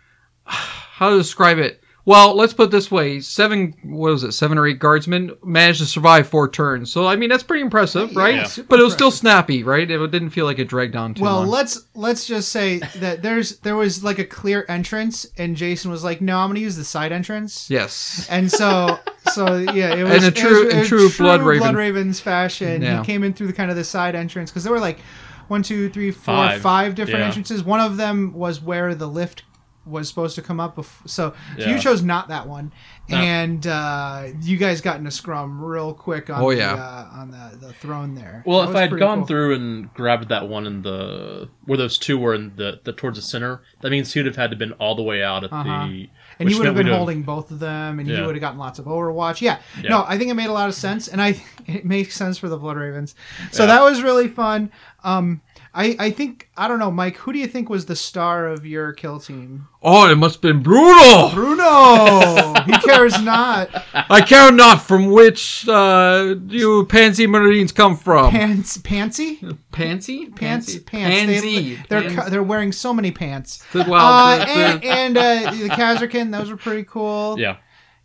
how 0.44 1.10
to 1.10 1.18
describe 1.18 1.58
it. 1.58 1.79
Well, 2.10 2.34
let's 2.34 2.52
put 2.52 2.64
it 2.64 2.70
this 2.72 2.90
way: 2.90 3.20
seven, 3.20 3.72
what 3.84 4.10
was 4.10 4.24
it? 4.24 4.32
Seven 4.32 4.58
or 4.58 4.66
eight 4.66 4.80
guardsmen 4.80 5.30
managed 5.44 5.78
to 5.78 5.86
survive 5.86 6.26
four 6.28 6.48
turns. 6.50 6.92
So 6.92 7.06
I 7.06 7.14
mean, 7.14 7.30
that's 7.30 7.44
pretty 7.44 7.62
impressive, 7.62 8.16
right? 8.16 8.34
Yeah. 8.34 8.44
super 8.44 8.66
But 8.68 8.80
it 8.80 8.82
was 8.82 8.92
still 8.94 9.12
snappy, 9.12 9.62
right? 9.62 9.88
It 9.88 10.10
didn't 10.10 10.30
feel 10.30 10.44
like 10.44 10.58
it 10.58 10.66
dragged 10.68 10.96
on 10.96 11.14
too 11.14 11.22
Well, 11.22 11.40
long. 11.40 11.48
let's 11.48 11.86
let's 11.94 12.26
just 12.26 12.48
say 12.50 12.78
that 12.96 13.22
there's 13.22 13.58
there 13.60 13.76
was 13.76 14.02
like 14.02 14.18
a 14.18 14.24
clear 14.24 14.64
entrance, 14.68 15.24
and 15.38 15.54
Jason 15.56 15.90
was 15.90 16.02
like, 16.02 16.20
"No, 16.20 16.38
I'm 16.38 16.48
going 16.48 16.56
to 16.56 16.60
use 16.62 16.76
the 16.76 16.84
side 16.84 17.12
entrance." 17.12 17.70
yes. 17.70 18.26
And 18.28 18.50
so, 18.50 18.98
so 19.32 19.58
yeah, 19.58 19.94
it 19.94 20.02
was 20.10 20.24
In 20.24 20.24
a 20.24 20.30
true- 20.32 20.62
it 20.62 20.64
was, 20.64 20.72
in 20.74 20.78
it 20.78 20.80
was 20.80 20.88
true 20.88 21.24
Blood 21.24 21.42
Raven. 21.42 21.76
Ravens 21.76 22.18
fashion. 22.18 22.82
Yeah. 22.82 22.98
He 23.00 23.06
came 23.06 23.22
in 23.22 23.34
through 23.34 23.46
the 23.46 23.52
kind 23.52 23.70
of 23.70 23.76
the 23.76 23.84
side 23.84 24.16
entrance 24.16 24.50
because 24.50 24.64
there 24.64 24.72
were 24.72 24.80
like 24.80 24.98
one, 25.46 25.62
two, 25.62 25.88
three, 25.90 26.10
four, 26.10 26.34
five 26.34 26.60
Five. 26.60 26.94
different 26.96 27.20
Yeah. 27.20 27.26
entrances. 27.26 27.62
One 27.62 27.78
of 27.80 27.96
them 27.96 28.32
was 28.34 28.60
where 28.60 28.94
the 28.96 29.06
lift 29.06 29.44
was 29.86 30.08
supposed 30.08 30.34
to 30.36 30.42
come 30.42 30.60
up. 30.60 30.76
Bef- 30.76 31.08
so, 31.08 31.34
so 31.58 31.66
you 31.68 31.78
chose 31.78 32.02
not 32.02 32.28
that 32.28 32.46
one, 32.46 32.70
No. 33.08 33.16
and 33.16 33.66
uh, 33.66 34.26
you 34.42 34.56
guys 34.56 34.80
got 34.80 34.98
in 35.00 35.06
a 35.06 35.10
scrum 35.10 35.62
real 35.62 35.94
quick 35.94 36.28
on 36.30 36.40
Oh, 36.42 36.50
the, 36.50 36.58
yeah. 36.58 36.74
uh, 36.74 37.08
on 37.18 37.30
the, 37.30 37.56
the 37.66 37.72
throne 37.72 38.14
there. 38.14 38.42
Well, 38.46 38.60
That 38.62 38.70
if 38.70 38.76
I 38.76 38.80
had 38.82 38.98
gone 38.98 39.18
cool. 39.20 39.26
through 39.26 39.54
and 39.54 39.92
grabbed 39.94 40.28
that 40.28 40.48
one 40.48 40.66
in 40.66 40.82
the 40.82 41.48
where 41.64 41.78
those 41.78 41.96
two 41.98 42.18
were 42.18 42.34
in 42.34 42.54
the, 42.56 42.80
the 42.84 42.92
towards 42.92 43.16
the 43.18 43.22
center, 43.22 43.62
that 43.80 43.90
means 43.90 44.12
he 44.12 44.18
would 44.20 44.26
have 44.26 44.36
had 44.36 44.50
to 44.50 44.56
been 44.56 44.72
all 44.72 44.94
the 44.94 45.02
way 45.02 45.22
out 45.22 45.44
at 45.44 45.52
Uh-huh. 45.52 45.86
the. 45.86 46.08
and 46.38 46.46
which 46.46 46.52
you 46.52 46.58
would 46.58 46.66
have 46.66 46.76
been 46.76 46.86
we'd 46.86 46.94
holding 46.94 47.22
both 47.22 47.50
of 47.50 47.58
them, 47.58 47.98
and 47.98 48.08
you 48.08 48.24
would 48.24 48.34
have 48.34 48.40
gotten 48.40 48.58
lots 48.58 48.78
of 48.78 48.84
Overwatch. 48.84 49.40
Yeah. 49.40 49.58
Yeah. 49.82 49.88
no, 49.90 50.04
I 50.06 50.18
think 50.18 50.30
it 50.30 50.34
made 50.34 50.48
a 50.48 50.52
lot 50.52 50.68
of 50.68 50.74
sense, 50.74 51.08
and 51.08 51.20
I 51.22 51.42
it 51.66 51.84
makes 51.84 52.14
sense 52.14 52.38
for 52.38 52.48
the 52.48 52.56
Blood 52.58 52.76
Ravens. 52.76 53.14
So 53.50 53.62
Yeah. 53.64 53.68
that 53.68 53.82
was 53.82 54.02
really 54.02 54.28
fun. 54.28 54.70
Um, 55.02 55.40
I 55.72 55.96
I 55.98 56.10
think 56.10 56.48
I 56.56 56.66
don't 56.68 56.78
know, 56.78 56.90
Mike. 56.90 57.16
Who 57.18 57.32
do 57.32 57.38
you 57.38 57.46
think 57.46 57.68
was 57.70 57.86
the 57.86 57.94
star 57.96 58.46
of 58.46 58.66
your 58.66 58.92
kill 58.92 59.20
team? 59.20 59.68
oh, 59.82 60.10
it 60.10 60.16
must 60.16 60.34
have 60.36 60.42
been 60.42 60.62
brutal. 60.62 61.30
Bruno. 61.32 62.54
he 62.66 62.72
cares 62.80 63.20
not. 63.22 63.68
I 63.94 64.20
care 64.20 64.50
not 64.52 64.82
from 64.82 65.10
which 65.10 65.66
uh, 65.68 66.34
you 66.48 66.84
pansy 66.86 67.26
marines 67.26 67.72
come 67.72 67.96
from. 67.96 68.30
Pants, 68.30 68.78
pantsy, 68.78 69.38
pansy? 69.72 70.26
pants, 70.26 70.74
Pansy? 70.74 70.80
pants. 70.80 71.16
Pansy. 71.16 71.74
They, 71.76 71.82
they're 71.88 72.10
Pans- 72.10 72.30
they're 72.30 72.42
wearing 72.42 72.72
so 72.72 72.92
many 72.92 73.10
pants. 73.12 73.64
Well, 73.72 73.94
Uh, 73.94 74.38
the- 74.38 74.44
the- 74.44 74.52
and 74.52 74.84
and 74.84 75.16
uh, 75.16 75.50
the 75.52 75.68
Kasrkin, 75.70 76.30
those 76.32 76.50
were 76.50 76.56
pretty 76.56 76.84
cool. 76.84 77.36
Yeah. 77.38 77.56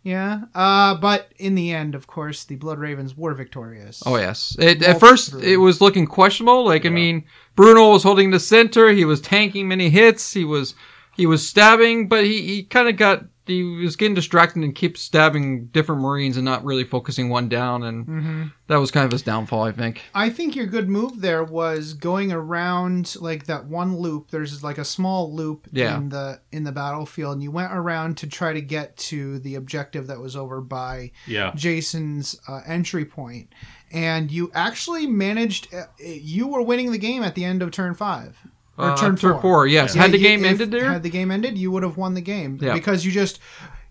Yeah. 0.06 0.42
Uh, 0.54 0.94
but 0.94 1.32
in 1.36 1.56
the 1.56 1.72
end, 1.72 1.96
of 1.96 2.06
course, 2.06 2.44
the 2.44 2.54
Blood 2.54 2.78
Ravens 2.78 3.16
were 3.16 3.34
victorious. 3.34 4.04
Oh 4.06 4.14
yes. 4.14 4.56
It, 4.56 4.80
at 4.84 5.00
first, 5.00 5.34
it 5.34 5.56
was 5.56 5.80
looking 5.80 6.06
questionable. 6.06 6.64
Like 6.64 6.86
I 6.86 6.90
mean, 6.90 7.24
Bruno 7.56 7.90
was 7.90 8.04
holding 8.04 8.30
the 8.30 8.38
center. 8.38 8.90
He 8.90 9.04
was 9.04 9.20
tanking 9.20 9.66
many 9.66 9.90
hits. 9.90 10.32
He 10.32 10.44
was 10.44 10.76
he 11.16 11.26
was 11.26 11.44
stabbing, 11.44 12.06
but 12.06 12.22
he, 12.22 12.42
he 12.42 12.62
kind 12.62 12.88
of 12.88 12.96
got 12.96 13.24
he 13.46 13.62
was 13.62 13.96
getting 13.96 14.14
distracted 14.14 14.62
and 14.62 14.74
kept 14.74 14.98
stabbing 14.98 15.66
different 15.66 16.00
Marines 16.00 16.36
and 16.36 16.44
not 16.44 16.64
really 16.64 16.84
focusing 16.84 17.28
one 17.28 17.48
down. 17.48 17.82
And 17.82 18.06
Mm-hmm. 18.06 18.42
that 18.68 18.76
was 18.76 18.90
kind 18.90 19.04
of 19.04 19.12
his 19.12 19.22
downfall, 19.22 19.62
I 19.62 19.72
think. 19.72 20.02
I 20.14 20.30
think 20.30 20.56
your 20.56 20.66
good 20.66 20.88
move 20.88 21.20
there 21.20 21.44
was 21.44 21.92
going 21.94 22.32
around 22.32 23.16
like 23.20 23.46
that 23.46 23.66
one 23.66 23.96
loop. 23.96 24.30
There's 24.30 24.62
like 24.64 24.78
a 24.78 24.84
small 24.84 25.32
loop 25.32 25.68
Yeah. 25.72 25.96
in 25.96 26.08
the 26.08 26.40
in 26.52 26.64
the 26.64 26.72
battlefield, 26.72 27.34
and 27.34 27.42
you 27.42 27.50
went 27.50 27.72
around 27.72 28.16
to 28.18 28.26
try 28.26 28.52
to 28.52 28.60
get 28.60 28.96
to 28.96 29.38
the 29.38 29.54
objective 29.54 30.06
that 30.08 30.20
was 30.20 30.34
over 30.36 30.60
by 30.60 31.12
Yeah. 31.26 31.52
Jason's 31.54 32.40
uh, 32.48 32.60
entry 32.66 33.04
point, 33.04 33.52
and 33.92 34.30
you 34.30 34.50
actually 34.54 35.06
managed. 35.06 35.72
Uh, 35.74 35.84
you 35.98 36.46
were 36.48 36.62
winning 36.62 36.90
the 36.92 36.98
game 36.98 37.22
at 37.22 37.34
the 37.34 37.44
end 37.44 37.62
of 37.62 37.70
turn 37.70 37.94
five 37.94 38.38
or 38.78 38.90
Uh, 38.90 38.96
turn 38.96 39.16
turn 39.16 39.32
four. 39.34 39.40
four. 39.42 39.66
Yes. 39.66 39.94
Yeah, 39.94 40.02
Had 40.02 40.12
the 40.12 40.18
game 40.18 40.44
if- 40.44 40.50
ended 40.52 40.70
there. 40.70 40.92
Had 40.92 41.02
the 41.02 41.10
game 41.10 41.30
ended, 41.30 41.56
you 41.58 41.70
would 41.70 41.82
have 41.82 41.96
won 41.96 42.14
the 42.14 42.20
game 42.20 42.58
Yeah. 42.60 42.74
because 42.74 43.04
you 43.04 43.12
just 43.12 43.38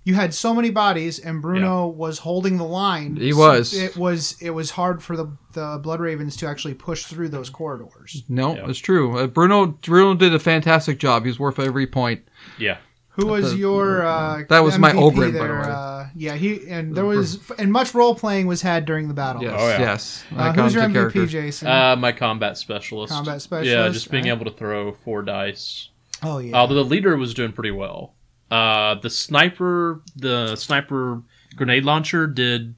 you 0.04 0.14
had 0.14 0.36
so 0.36 0.54
many 0.54 0.70
bodies, 0.70 1.18
and 1.18 1.42
Bruno 1.42 1.88
was 1.88 2.20
holding 2.20 2.58
the 2.58 2.64
line. 2.64 3.16
He 3.16 3.32
so 3.32 3.40
was. 3.40 3.74
It 3.74 3.98
was. 3.98 4.36
It 4.40 4.52
was 4.52 4.72
hard 4.72 5.02
for 5.02 5.18
the 5.18 5.30
the 5.54 5.80
Blood 5.82 6.00
Ravens 6.00 6.36
to 6.38 6.48
actually 6.48 6.76
push 6.76 7.06
through 7.06 7.30
those 7.30 7.50
corridors. 7.50 8.24
No, 8.30 8.56
Yeah. 8.56 8.70
it's 8.70 8.78
true. 8.78 9.18
Uh, 9.18 9.26
Bruno 9.28 9.68
Bruno 9.86 10.14
did 10.14 10.34
a 10.36 10.40
fantastic 10.40 11.00
job. 11.00 11.26
He's 11.26 11.40
worth 11.40 11.58
every 11.60 11.88
point. 11.88 12.22
Yeah. 12.60 12.78
Who 13.16 13.28
was 13.28 13.52
the- 13.52 13.58
your? 13.60 14.06
Uh, 14.06 14.44
That 14.50 14.64
was 14.64 14.78
my 14.78 14.92
MVP 14.92 15.00
Ogryn, 15.14 15.40
by 15.40 15.48
the 15.48 15.54
way. 15.54 15.60
Uh, 15.62 16.06
yeah, 16.16 16.34
he 16.36 16.68
and 16.70 16.96
there 16.96 17.06
was 17.06 17.40
and 17.58 17.72
much 17.72 17.94
role 17.94 18.16
playing 18.16 18.48
was 18.48 18.62
had 18.62 18.86
during 18.86 19.08
the 19.08 19.14
battle. 19.14 19.42
Yes, 19.44 19.54
Oh, 19.58 19.68
yeah. 19.68 19.80
yes. 19.80 20.24
When 20.30 20.40
Uh, 20.42 20.54
who's 20.54 20.74
your 20.74 20.84
MVP, 20.84 20.94
characters. 20.94 21.32
Jason? 21.32 21.68
Uh, 21.68 21.96
my 21.98 22.12
combat 22.12 22.58
specialist. 22.58 23.12
Combat 23.14 23.42
specialist. 23.42 23.72
Yeah, 23.72 23.90
just 23.90 24.12
being 24.12 24.26
right. 24.26 24.32
able 24.34 24.46
to 24.46 24.52
throw 24.58 24.94
four 24.94 25.22
dice. 25.24 25.90
oh 26.24 26.38
yeah. 26.40 26.56
Although 26.56 26.76
the 26.76 26.84
leader 26.86 27.16
was 27.18 27.34
doing 27.34 27.52
pretty 27.52 27.72
well. 27.72 28.14
Uh, 28.52 28.96
the 28.96 29.10
sniper, 29.10 30.02
the 30.16 30.56
sniper 30.56 31.22
grenade 31.56 31.84
launcher 31.84 32.28
did 32.28 32.76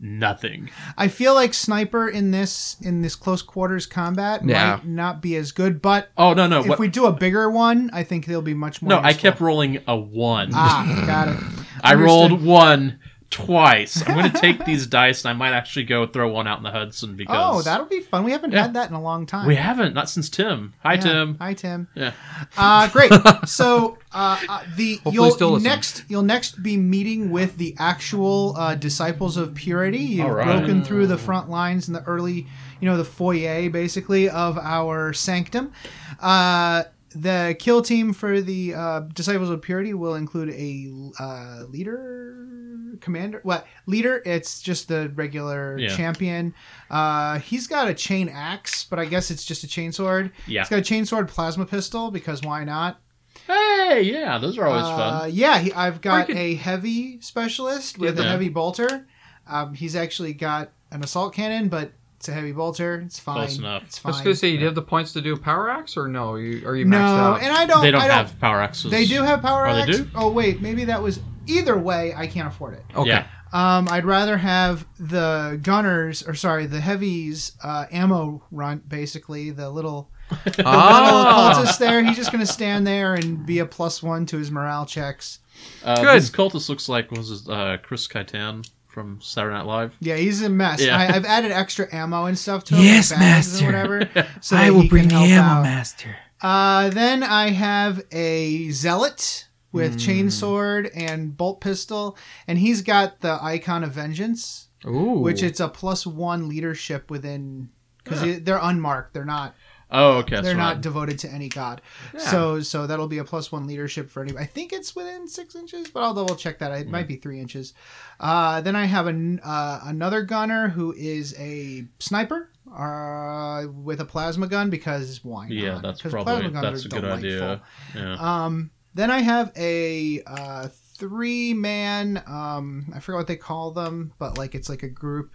nothing. 0.00 0.70
I 0.96 1.08
feel 1.08 1.34
like 1.34 1.54
sniper 1.54 2.08
in 2.08 2.30
this 2.30 2.76
in 2.80 3.02
this 3.02 3.14
close 3.14 3.42
quarters 3.42 3.86
combat 3.86 4.42
Yeah. 4.44 4.76
might 4.76 4.86
not 4.86 5.22
be 5.22 5.36
as 5.36 5.52
good, 5.52 5.80
but 5.82 6.10
Oh 6.16 6.34
no 6.34 6.46
no! 6.46 6.60
if 6.60 6.66
What, 6.68 6.78
we 6.78 6.88
do 6.88 7.06
a 7.06 7.12
bigger 7.12 7.50
one, 7.50 7.90
I 7.92 8.02
think 8.04 8.26
they'll 8.26 8.42
be 8.42 8.54
much 8.54 8.82
more. 8.82 8.90
no, 8.90 9.00
I 9.00 9.12
kept 9.12 9.40
rolling 9.40 9.78
a 9.86 9.96
one. 9.96 10.50
Ah, 10.54 11.04
got 11.06 11.28
it. 11.28 11.36
I 11.82 11.92
Understood. 11.92 12.30
rolled 12.30 12.42
one 12.44 12.98
twice. 13.34 14.00
I'm 14.06 14.16
going 14.16 14.30
to 14.30 14.38
take 14.40 14.64
these 14.64 14.86
dice 14.86 15.24
and 15.24 15.30
I 15.30 15.32
might 15.32 15.52
actually 15.52 15.84
go 15.84 16.06
throw 16.06 16.28
one 16.28 16.46
out 16.46 16.58
in 16.58 16.62
the 16.62 16.70
Hudson 16.70 17.16
because 17.16 17.36
Oh, 17.38 17.62
that'll 17.62 17.86
be 17.86 18.00
fun. 18.00 18.22
We 18.24 18.30
haven't 18.30 18.52
Yeah. 18.52 18.62
had 18.62 18.74
that 18.74 18.88
in 18.88 18.94
a 18.94 19.02
long 19.02 19.26
time. 19.26 19.46
we 19.48 19.56
haven't 19.56 19.92
not 19.92 20.08
since 20.08 20.28
Tim. 20.30 20.72
Hi 20.84 20.94
Yeah. 20.94 21.00
Tim. 21.00 21.36
Hi 21.40 21.52
Tim. 21.54 21.88
Yeah. 21.94 22.12
Uh, 22.56 22.88
great. 22.88 23.10
So 23.46 23.98
uh, 24.12 24.38
uh, 24.48 24.62
the 24.76 24.94
Hopefully 24.96 25.14
you'll 25.14 25.30
still 25.32 25.58
next 25.60 26.04
you'll 26.08 26.22
next 26.22 26.62
be 26.62 26.76
meeting 26.76 27.30
with 27.30 27.56
the 27.56 27.74
actual 27.78 28.54
uh, 28.56 28.74
disciples 28.76 29.36
of 29.36 29.54
purity. 29.54 29.98
You've 29.98 30.26
All 30.26 30.32
right. 30.34 30.46
broken 30.58 30.84
through 30.84 31.08
the 31.08 31.18
front 31.18 31.50
lines 31.50 31.88
in 31.88 31.94
the 31.94 32.02
early, 32.04 32.46
you 32.80 32.88
know, 32.88 32.96
the 32.96 33.04
foyer 33.04 33.68
basically 33.70 34.28
of 34.30 34.56
our 34.58 35.12
sanctum. 35.12 35.72
Uh, 36.20 36.84
the 37.14 37.56
kill 37.58 37.80
team 37.82 38.12
for 38.12 38.40
the 38.40 38.74
uh, 38.74 39.00
disciples 39.12 39.50
of 39.50 39.62
purity 39.62 39.94
will 39.94 40.14
include 40.14 40.50
a 40.50 40.90
uh, 41.18 41.64
leader, 41.68 42.96
commander. 43.00 43.40
What 43.42 43.66
leader? 43.86 44.22
It's 44.24 44.60
just 44.60 44.88
the 44.88 45.10
regular 45.14 45.78
Yeah. 45.78 45.94
champion. 45.96 46.54
Uh, 46.90 47.38
he's 47.38 47.66
got 47.66 47.88
a 47.88 47.94
chain 47.94 48.28
axe, 48.28 48.84
but 48.84 48.98
I 48.98 49.04
guess 49.04 49.30
it's 49.30 49.44
just 49.44 49.64
a 49.64 49.68
chain 49.68 49.92
sword. 49.92 50.32
Yeah. 50.46 50.62
He's 50.62 50.68
got 50.70 50.78
a 50.78 50.82
chainsword 50.82 51.28
plasma 51.28 51.66
pistol 51.66 52.10
because 52.10 52.42
why 52.42 52.64
not? 52.64 53.00
Hey, 53.46 54.02
yeah, 54.02 54.38
those 54.38 54.56
are 54.58 54.66
always 54.66 54.84
Uh, 54.84 54.96
fun. 55.20 55.30
yeah, 55.32 55.58
he, 55.58 55.72
I've 55.72 56.00
got 56.00 56.26
could- 56.28 56.36
a 56.36 56.54
heavy 56.54 57.20
specialist 57.20 57.98
with 57.98 58.18
a 58.18 58.22
Yeah. 58.22 58.30
heavy 58.30 58.48
bolter. 58.48 59.06
Um, 59.46 59.74
he's 59.74 59.94
actually 59.94 60.32
got 60.32 60.70
an 60.90 61.02
assault 61.04 61.34
cannon, 61.34 61.68
but 61.68 61.92
it's 62.24 62.30
a 62.30 62.32
heavy 62.32 62.52
bolter. 62.52 63.02
It's 63.04 63.18
fine. 63.18 63.36
Close 63.36 63.58
enough. 63.58 63.82
It's 63.82 63.98
fine. 63.98 64.10
I 64.10 64.14
fine. 64.14 64.18
was 64.20 64.24
gonna 64.24 64.36
say, 64.36 64.52
do 64.52 64.60
you 64.60 64.64
have 64.64 64.74
the 64.74 64.80
points 64.80 65.12
to 65.12 65.20
do 65.20 65.34
a 65.34 65.38
power 65.38 65.68
axe, 65.68 65.94
or 65.94 66.08
no? 66.08 66.36
You, 66.36 66.66
are 66.66 66.74
you 66.74 66.86
maxed 66.86 66.90
no, 66.90 66.96
out? 66.98 67.42
and 67.42 67.54
I 67.54 67.66
don't. 67.66 67.82
They 67.82 67.90
don't, 67.90 68.00
I 68.00 68.08
don't 68.08 68.16
have 68.16 68.40
power 68.40 68.62
axes. 68.62 68.90
They 68.90 69.04
do 69.04 69.22
have 69.22 69.42
power 69.42 69.66
Oh, 69.68 69.74
they 69.74 69.92
do? 69.92 70.08
Oh 70.14 70.30
wait, 70.32 70.62
maybe 70.62 70.86
that 70.86 71.02
was. 71.02 71.20
Either 71.46 71.76
way, 71.76 72.14
I 72.16 72.26
can't 72.26 72.48
afford 72.48 72.72
it. 72.74 72.84
okay. 72.96 73.08
Yeah. 73.10 73.26
Um, 73.52 73.86
I'd 73.90 74.06
rather 74.06 74.38
have 74.38 74.86
the 74.98 75.60
gunners, 75.62 76.22
or 76.22 76.34
sorry, 76.34 76.64
the 76.64 76.80
heavies 76.80 77.52
uh, 77.62 77.84
ammo 77.92 78.42
runt. 78.50 78.88
Basically, 78.88 79.50
the 79.50 79.68
little 79.68 80.08
little 80.46 80.64
Ah, 80.66 81.52
cultist 81.54 81.76
there. 81.76 82.02
He's 82.02 82.16
just 82.16 82.32
gonna 82.32 82.46
stand 82.46 82.86
there 82.86 83.12
and 83.12 83.44
be 83.44 83.58
a 83.58 83.66
plus 83.66 84.02
one 84.02 84.24
to 84.26 84.38
his 84.38 84.50
morale 84.50 84.86
checks. 84.86 85.40
Uh, 85.84 86.02
Good. 86.02 86.22
This 86.22 86.30
cultist 86.30 86.70
looks 86.70 86.88
like 86.88 87.10
what 87.10 87.18
was 87.18 87.46
it, 87.46 87.52
uh, 87.52 87.76
Chris 87.82 88.08
Kattan 88.08 88.66
from 88.94 89.20
Saturday 89.20 89.54
Night 89.56 89.66
Live. 89.66 89.96
Yeah, 90.00 90.16
he's 90.16 90.40
a 90.42 90.48
mess. 90.48 90.80
Yeah. 90.80 90.96
I, 90.96 91.14
I've 91.16 91.24
added 91.26 91.50
extra 91.52 91.92
ammo 91.92 92.24
and 92.26 92.38
stuff 92.38 92.64
to 92.64 92.76
him. 92.76 92.84
Yes, 92.84 93.10
like 93.10 93.20
master. 93.20 93.66
whatever. 93.66 93.98
So 94.40 94.54
that 94.56 94.72
he 94.72 94.88
can 94.88 95.10
help 95.10 95.28
out. 95.30 95.62
master. 95.64 96.16
Uh, 96.40 96.90
then 96.90 97.22
I 97.22 97.50
have 97.50 98.02
a 98.12 98.70
zealot 98.70 99.48
with 99.72 99.92
Hmm. 99.94 99.98
chainsword 99.98 100.90
and 100.94 101.36
bolt 101.36 101.60
pistol, 101.60 102.16
and 102.46 102.58
he's 102.58 102.80
got 102.82 103.20
the 103.20 103.38
icon 103.42 103.82
of 103.82 103.90
vengeance, 103.92 104.68
Ooh, 104.86 105.18
which 105.18 105.42
it's 105.42 105.58
a 105.60 105.68
plus 105.68 106.06
one 106.06 106.48
leadership 106.48 107.10
within 107.10 107.70
because 108.04 108.42
they're 108.42 108.60
unmarked. 108.62 109.14
They're 109.14 109.24
not. 109.24 109.54
Oh, 109.94 110.18
okay. 110.18 110.40
they're 110.40 110.54
not 110.54 110.76
I- 110.78 110.80
devoted 110.80 111.18
to 111.20 111.28
any 111.30 111.48
god. 111.48 111.80
Yeah. 112.12 112.20
So 112.20 112.60
so 112.60 112.86
that'll 112.86 113.08
be 113.08 113.18
a 113.18 113.24
plus 113.24 113.50
one 113.52 113.66
leadership 113.66 114.10
for 114.10 114.22
any. 114.22 114.36
I 114.36 114.44
think 114.44 114.72
it's 114.72 114.94
within 114.96 115.28
six 115.28 115.54
inches, 115.54 115.88
but 115.90 116.02
I'll 116.02 116.14
double 116.14 116.36
check 116.36 116.58
that. 116.58 116.72
It 116.72 116.88
Mm. 116.88 116.90
might 116.90 117.08
be 117.08 117.16
three 117.16 117.40
inches. 117.40 117.72
Uh, 118.20 118.60
then 118.60 118.76
I 118.76 118.84
have 118.86 119.06
an, 119.06 119.40
uh, 119.44 119.80
another 119.84 120.22
gunner 120.22 120.68
who 120.68 120.92
is 120.92 121.34
a 121.38 121.86
sniper. 121.98 122.50
Uh, 122.74 123.66
with 123.68 124.00
a 124.00 124.04
plasma 124.04 124.46
gun 124.48 124.68
because 124.70 125.22
why 125.22 125.44
not? 125.44 125.52
yeah, 125.52 125.78
that's 125.82 126.00
probably 126.02 126.24
plasma 126.24 126.50
guns 126.50 126.82
that's 126.82 126.84
are 126.84 126.88
a 126.88 126.90
good 126.90 127.00
delightful. 127.02 127.28
idea. 127.42 127.62
Yeah. 127.94 128.44
Um, 128.44 128.70
then 128.94 129.10
I 129.10 129.18
have 129.20 129.52
a 129.56 130.22
uh, 130.26 130.68
three 130.96 131.52
man. 131.54 132.22
Um, 132.26 132.90
I 132.94 133.00
forget 133.00 133.18
what 133.18 133.26
they 133.28 133.36
call 133.36 133.70
them, 133.70 134.12
but 134.18 134.38
like 134.38 134.54
it's 134.54 134.68
like 134.68 134.82
a 134.82 134.88
group 134.88 135.32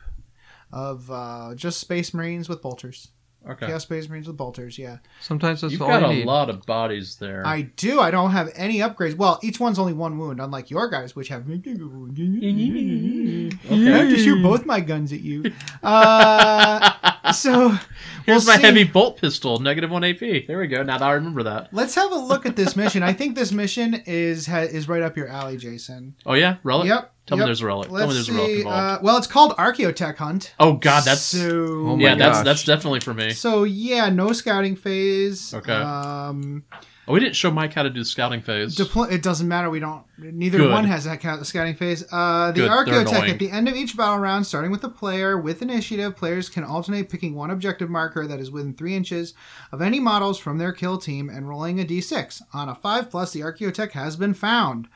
of 0.74 1.10
uh, 1.12 1.54
just 1.56 1.80
Space 1.80 2.13
Marines 2.13 2.50
with 2.50 2.62
bolters. 2.62 3.10
Okay. 3.47 3.67
Chaos 3.67 3.84
Space 3.84 4.10
Marines 4.10 4.28
with 4.28 4.38
bolters. 4.38 4.78
Yeah, 4.78 4.97
sometimes 5.21 5.62
that's 5.62 5.73
You've 5.73 5.82
all 5.82 5.88
got 5.89 6.02
you 6.02 6.08
a 6.08 6.13
need. 6.15 6.25
lot 6.25 6.49
of 6.49 6.65
bodies 6.65 7.15
there. 7.17 7.45
I 7.45 7.62
do. 7.62 7.99
I 7.99 8.12
don't 8.12 8.32
have 8.32 8.49
any 8.56 8.80
upgrades. 8.80 9.15
Well, 9.15 9.39
each 9.43 9.60
one's 9.60 9.80
only 9.80 9.93
one 9.93 10.17
wound, 10.17 10.41
unlike 10.41 10.69
your 10.69 10.89
guys, 10.89 11.15
which 11.15 11.30
have. 11.30 11.45
Okay. 11.49 11.71
I 13.93 13.97
have 13.97 14.10
to 14.10 14.17
shoot 14.17 14.41
both 14.41 14.65
my 14.65 14.80
guns 14.80 15.13
at 15.13 15.21
you. 15.21 15.52
Uh, 15.84 17.32
so 17.32 17.69
Here's 18.25 18.45
we'll 18.45 18.54
my 18.54 18.58
see. 18.58 18.62
heavy 18.62 18.84
bolt 18.84 19.17
pistol, 19.19 19.60
negative 19.60 19.89
one 19.89 20.04
AP. 20.04 20.19
There 20.19 20.60
we 20.60 20.67
go. 20.67 20.84
Now 20.84 20.97
that 20.97 21.06
I 21.06 21.13
remember 21.13 21.43
that. 21.43 21.69
Let's 21.73 21.95
have 21.95 22.12
a 22.12 22.15
look 22.17 22.45
at 22.45 22.56
this 22.56 22.75
mission. 22.75 23.04
I 23.04 23.13
think 23.13 23.36
this 23.36 23.52
mission 23.52 23.95
is 24.06 24.47
ha, 24.47 24.60
is 24.60 24.88
right 24.88 25.02
up 25.02 25.17
your 25.17 25.28
alley, 25.28 25.58
Jason. 25.58 26.15
Oh 26.25 26.34
yeah, 26.34 26.58
relic. 26.63 26.88
Yep. 26.88 27.13
Tell 27.30 27.38
yep. 27.38 27.46
me 27.46 27.48
there's 27.50 27.62
a 27.62 27.65
relic. 27.68 27.89
Tell 27.89 27.96
me 27.98 28.02
Let's 28.06 28.13
there's 28.15 28.30
a 28.30 28.34
relic 28.34 28.48
see. 28.50 28.58
involved. 28.62 29.00
Uh, 29.00 29.00
well, 29.04 29.18
it's 29.18 29.28
called 29.28 29.56
Archaeotech 29.58 30.18
Hunt. 30.18 30.56
oh 30.60 30.74
god, 30.74 31.04
that's 31.06 31.22
so. 31.22 31.48
Oh 31.48 31.96
my 31.96 32.04
yeah, 32.04 32.15
that's 32.15 32.39
gosh. 32.39 32.46
that's 32.46 32.63
definitely 32.63 33.02
for 33.02 33.13
me. 33.13 33.30
So 33.32 33.63
yeah, 33.65 34.10
no 34.10 34.34
scouting 34.34 34.76
phase. 34.76 35.54
Okay. 35.54 35.72
Um, 35.74 36.63
Oh, 37.08 37.13
we 37.13 37.20
didn't 37.20 37.36
show 37.36 37.50
Mike 37.50 37.74
how 37.74 37.82
to 37.82 37.89
do 37.89 38.02
the 38.02 38.06
scouting 38.06 38.44
phase. 38.44 38.76
deplo- 38.76 39.12
it 39.12 39.24
doesn't 39.24 39.48
matter. 39.48 39.68
We 39.72 39.80
don't. 39.80 40.04
Neither 40.20 40.60
Good. 40.60 40.72
one 40.72 40.84
has 40.86 41.08
a 41.08 41.18
ca- 41.18 41.42
scouting 41.42 41.74
phase. 41.74 42.04
Uh, 42.12 42.52
the 42.52 42.62
Good, 42.62 42.70
Archaeotech 42.70 43.30
at 43.30 43.39
the 43.39 43.50
end 43.50 43.68
of 43.68 43.74
each 43.76 43.98
battle 43.98 44.20
round, 44.20 44.46
starting 44.46 44.70
with 44.70 44.82
the 44.82 44.89
player 44.89 45.36
with 45.36 45.63
initiative, 45.63 46.15
players 46.15 46.50
can 46.50 46.63
alternate 46.63 47.10
picking 47.10 47.34
one 47.34 47.50
objective 47.50 47.89
marker 47.89 48.28
that 48.28 48.39
is 48.39 48.52
within 48.52 48.76
three 48.76 48.94
inches 48.94 49.34
of 49.72 49.82
any 49.82 50.00
models 50.00 50.38
from 50.38 50.60
their 50.60 50.72
kill 50.72 51.00
team 51.00 51.30
and 51.30 51.50
rolling 51.50 51.82
a 51.82 51.84
d6. 51.84 52.44
On 52.54 52.70
a 52.70 52.76
five 52.76 53.10
plus, 53.10 53.34
the 53.34 53.39
Archaeotech 53.39 53.94
has 53.94 54.15
been 54.15 54.36
found. 54.36 54.88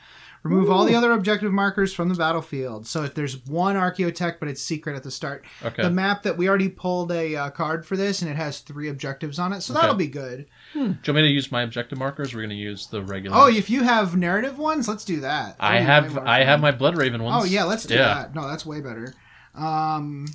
Remove 0.43 0.69
all 0.69 0.83
the 0.83 0.93
other 0.93 1.13
objective 1.13 1.53
markers 1.53 1.93
from 1.93 2.09
the 2.09 2.15
battlefield. 2.15 2.85
So 2.85 3.03
if 3.03 3.13
there's 3.13 3.45
one 3.45 3.77
Archaeotech, 3.77 4.39
but 4.41 4.49
it's 4.49 4.61
secret 4.61 4.93
at 4.93 5.03
the 5.03 5.09
start. 5.09 5.45
Okay. 5.63 5.81
The 5.81 5.89
map 5.89 6.23
that 6.23 6.37
we 6.37 6.49
already 6.49 6.67
pulled 6.67 7.13
a 7.13 7.33
uh, 7.35 7.49
card 7.49 7.85
for 7.85 7.95
this, 7.95 8.21
and 8.21 8.29
it 8.29 8.35
has 8.35 8.59
three 8.59 8.89
objectives 8.89 9.39
on 9.39 9.53
it, 9.53 9.61
so 9.61 9.71
that'll 9.71 9.95
be 9.95 10.07
good. 10.07 10.45
Do 10.73 10.79
you 10.79 10.85
want 10.85 11.07
me 11.07 11.21
to 11.21 11.27
use 11.29 11.49
my 11.49 11.61
objective 11.61 11.97
markers? 11.97 12.33
We're 12.35 12.41
going 12.41 12.49
to 12.49 12.55
use 12.57 12.87
the 12.87 13.01
regular. 13.01 13.37
Oh, 13.37 13.47
if 13.47 13.69
you 13.69 13.83
have 13.83 14.17
narrative 14.17 14.57
ones, 14.59 14.89
let's 14.89 15.05
do 15.05 15.21
that. 15.21 15.55
I 15.61 15.75
way 15.77 15.83
have 15.83 16.17
I 16.17 16.39
fun. 16.39 16.47
have 16.47 16.59
my 16.59 16.71
Blood 16.71 16.97
Raven 16.97 17.23
ones. 17.23 17.41
Oh 17.41 17.45
yeah, 17.45 17.63
let's 17.63 17.85
do 17.85 17.93
Yeah. 17.95 18.13
that. 18.13 18.35
No, 18.35 18.45
that's 18.45 18.65
way 18.65 18.81
better. 18.81 19.13
Um, 19.55 20.25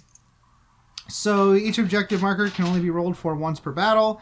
so 1.08 1.54
each 1.54 1.78
objective 1.78 2.22
marker 2.22 2.48
can 2.50 2.64
only 2.66 2.80
be 2.80 2.90
rolled 2.90 3.16
for 3.16 3.34
once 3.34 3.60
per 3.60 3.72
battle. 3.72 4.20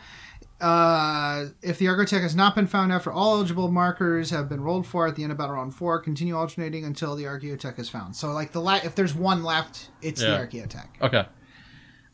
Uh, 0.60 1.46
if 1.62 1.78
the 1.78 1.84
Archaeotech 1.86 2.22
has 2.22 2.34
not 2.34 2.54
been 2.54 2.66
found 2.66 2.90
after 2.90 3.12
all 3.12 3.34
eligible 3.36 3.70
markers 3.70 4.30
have 4.30 4.48
been 4.48 4.60
rolled 4.62 4.86
for 4.86 5.06
at 5.06 5.14
the 5.14 5.22
end 5.22 5.30
of 5.32 5.36
battle 5.38 5.54
round 5.54 5.74
four, 5.74 5.98
continue 6.00 6.34
alternating 6.36 6.84
until 6.84 7.14
the 7.14 7.24
Archaeotech 7.24 7.78
is 7.78 7.88
found. 7.90 8.16
So 8.16 8.32
like 8.32 8.52
the 8.52 8.60
la- 8.60 8.80
if 8.82 8.94
there's 8.94 9.14
one 9.14 9.42
left, 9.44 9.90
it's 10.00 10.22
Yeah. 10.22 10.38
the 10.38 10.46
Archaeotech. 10.46 10.86
Okay. 11.02 11.26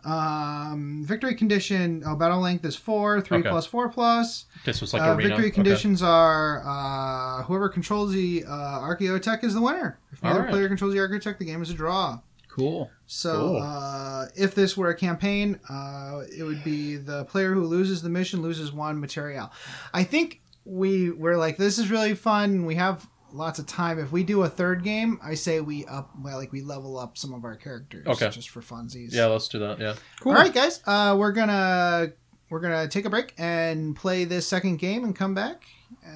Um, 0.05 1.05
victory 1.07 1.37
condition. 1.37 2.02
Oh, 2.05 2.16
battle 2.16 2.40
length 2.40 2.64
is 2.64 2.74
four. 2.74 3.20
Three 3.20 3.38
Okay. 3.38 3.48
plus 3.48 3.66
four 3.66 3.88
plus. 3.88 4.46
Okay, 4.62 4.72
so 4.72 4.83
it's 4.83 4.92
like 4.92 5.02
Uh, 5.02 5.14
arena. 5.14 5.28
victory 5.28 5.46
Okay. 5.46 5.55
conditions 5.55 6.02
are 6.02 6.62
uh, 6.66 7.44
whoever 7.44 7.68
controls 7.68 8.12
the 8.12 8.44
uh, 8.48 8.81
Archaeotech 8.81 9.44
is 9.44 9.55
the 9.55 9.61
winner. 9.62 9.98
If 10.12 10.20
neither 10.24 10.38
Alright. 10.40 10.50
player 10.52 10.66
controls 10.68 10.92
the 10.94 10.98
Archaeotech, 10.98 11.38
the 11.38 11.44
game 11.44 11.62
is 11.62 11.70
a 11.70 11.74
draw. 11.74 12.18
Cool. 12.55 12.91
So, 13.07 13.33
Cool. 13.35 13.62
uh, 13.62 14.27
if 14.37 14.55
this 14.55 14.77
were 14.77 14.91
a 14.91 14.95
campaign, 14.97 15.59
uh, 15.71 16.21
it 16.37 16.43
would 16.43 16.62
be 16.62 16.97
the 16.97 17.25
player 17.25 17.55
who 17.55 17.65
loses 17.65 18.03
the 18.03 18.11
mission 18.11 18.43
loses 18.43 18.73
one 18.73 19.01
material. 19.01 19.51
I 19.95 20.05
think 20.05 20.43
we 20.65 21.11
we're 21.11 21.37
like 21.38 21.57
this 21.57 21.79
is 21.79 21.91
really 21.91 22.15
fun. 22.15 22.67
We 22.67 22.75
have 22.75 23.07
lots 23.33 23.59
of 23.59 23.67
time. 23.67 23.99
If 23.99 24.12
we 24.12 24.23
do 24.23 24.43
a 24.43 24.49
third 24.51 24.85
game, 24.85 25.19
I 25.25 25.35
say 25.35 25.61
we 25.61 25.87
up 25.87 26.11
well, 26.23 26.37
like 26.37 26.53
we 26.53 26.61
level 26.61 26.99
up 26.99 27.17
some 27.17 27.33
of 27.33 27.45
our 27.45 27.57
characters, 27.57 28.07
Okay. 28.07 28.29
just 28.29 28.51
for 28.51 28.61
funsies. 28.61 29.12
Yeah, 29.12 29.27
let's 29.27 29.49
do 29.49 29.59
that. 29.61 29.81
Yeah. 29.81 29.95
Cool. 30.21 30.33
All 30.33 30.38
right, 30.38 30.53
guys. 30.53 30.81
Uh, 30.87 31.17
we're 31.19 31.33
gonna 31.33 32.12
we're 32.51 32.61
gonna 32.61 32.87
take 32.87 33.07
a 33.07 33.11
break 33.11 33.33
and 33.38 33.97
play 33.97 34.25
this 34.25 34.47
second 34.47 34.77
game 34.77 35.05
and 35.05 35.17
come 35.17 35.35
back 35.35 35.65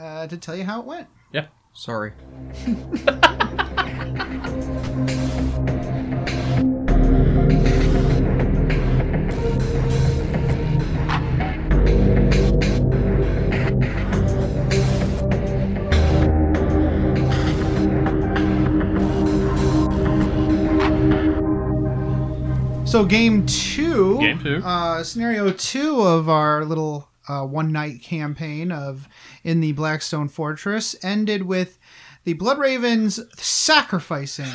uh, 0.01 0.27
to 0.27 0.37
tell 0.37 0.55
you 0.55 0.65
how 0.65 0.81
it 0.81 0.87
went. 0.87 1.09
Yeah. 1.33 1.47
Sorry. 1.73 2.13
So 22.97 23.05
game 23.05 23.45
two, 23.45 24.19
Game 24.21 24.39
two. 24.39 24.63
uh, 24.65 25.05
scenario 25.05 25.53
two 25.53 26.01
of 26.01 26.31
our 26.31 26.65
little 26.65 27.11
uh, 27.29 27.43
one 27.43 27.71
night 27.71 28.01
campaign 28.01 28.73
of 28.73 29.07
in 29.45 29.61
the 29.61 29.73
Blackstone 29.73 30.29
Fortress 30.29 30.97
ended 31.03 31.43
with 31.43 31.79
the 32.25 32.33
Blood 32.33 32.57
Ravens 32.59 33.21
sacrificing 33.37 34.51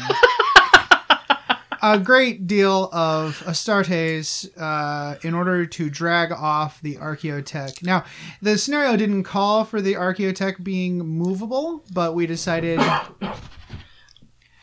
a 1.83 1.99
great 1.99 2.47
deal 2.47 2.89
of 2.91 3.43
Astartes 3.45 4.49
uh, 4.57 5.19
in 5.21 5.35
order 5.35 5.67
to 5.67 5.89
drag 5.91 6.31
off 6.31 6.81
the 6.81 6.95
Archaeotech. 6.95 7.83
Now, 7.83 8.05
the 8.41 8.57
scenario 8.57 8.97
didn't 8.97 9.21
call 9.21 9.65
for 9.65 9.81
the 9.81 9.93
Archaeotech 9.93 10.63
being 10.63 10.97
movable, 10.97 11.85
but 11.93 12.15
we 12.15 12.25
decided 12.25 12.79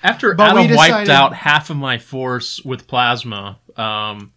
After 0.02 0.34
But 0.34 0.56
Adam 0.56 0.76
wiped 0.76 1.08
out 1.08 1.34
half 1.34 1.70
of 1.70 1.76
my 1.76 1.98
force 1.98 2.62
with 2.64 2.86
plasma, 2.86 3.58
um, 3.78 4.32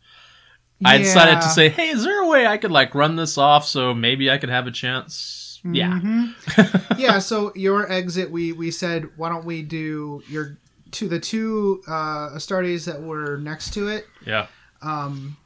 I 0.84 0.98
decided 0.98 1.42
to 1.42 1.50
say, 1.50 1.70
"Hey, 1.70 1.90
is 1.90 2.04
there 2.04 2.24
a 2.24 2.28
way 2.28 2.48
I 2.48 2.58
could 2.58 2.72
like 2.72 2.96
run 2.96 3.16
this 3.16 3.38
off 3.38 3.66
so 3.66 3.94
maybe 3.94 4.32
I 4.32 4.38
could 4.38 4.50
have 4.50 4.68
a 4.68 4.72
chance?" 4.72 5.60
Yeah, 5.64 6.00
Mm-hmm. 6.02 6.94
yeah 7.00 7.20
so 7.20 7.52
your 7.56 7.92
exit 7.92 8.32
we 8.32 8.52
we 8.52 8.72
said 8.72 9.10
why 9.16 9.30
don't 9.30 9.46
we 9.46 9.62
do 9.62 10.24
your 10.28 10.58
to 10.90 11.08
the 11.08 11.20
two 11.20 11.84
uh 11.88 12.30
astartes 12.32 12.86
that 12.86 13.00
were 13.04 13.38
next 13.38 13.72
to 13.76 13.88
it 13.88 14.08
yeah, 14.26 14.48
Um. 14.82 15.38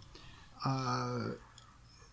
Uh. 0.64 1.32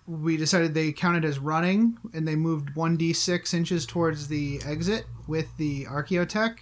we 0.08 0.36
decided 0.36 0.74
they 0.74 0.90
counted 0.90 1.24
as 1.24 1.38
running 1.38 1.96
and 2.12 2.26
they 2.26 2.34
moved 2.34 2.70
1d6 2.74 3.54
inches 3.54 3.86
towards 3.86 4.26
the 4.26 4.60
exit 4.66 5.04
with 5.28 5.56
the 5.56 5.84
archaeotech 5.84 6.56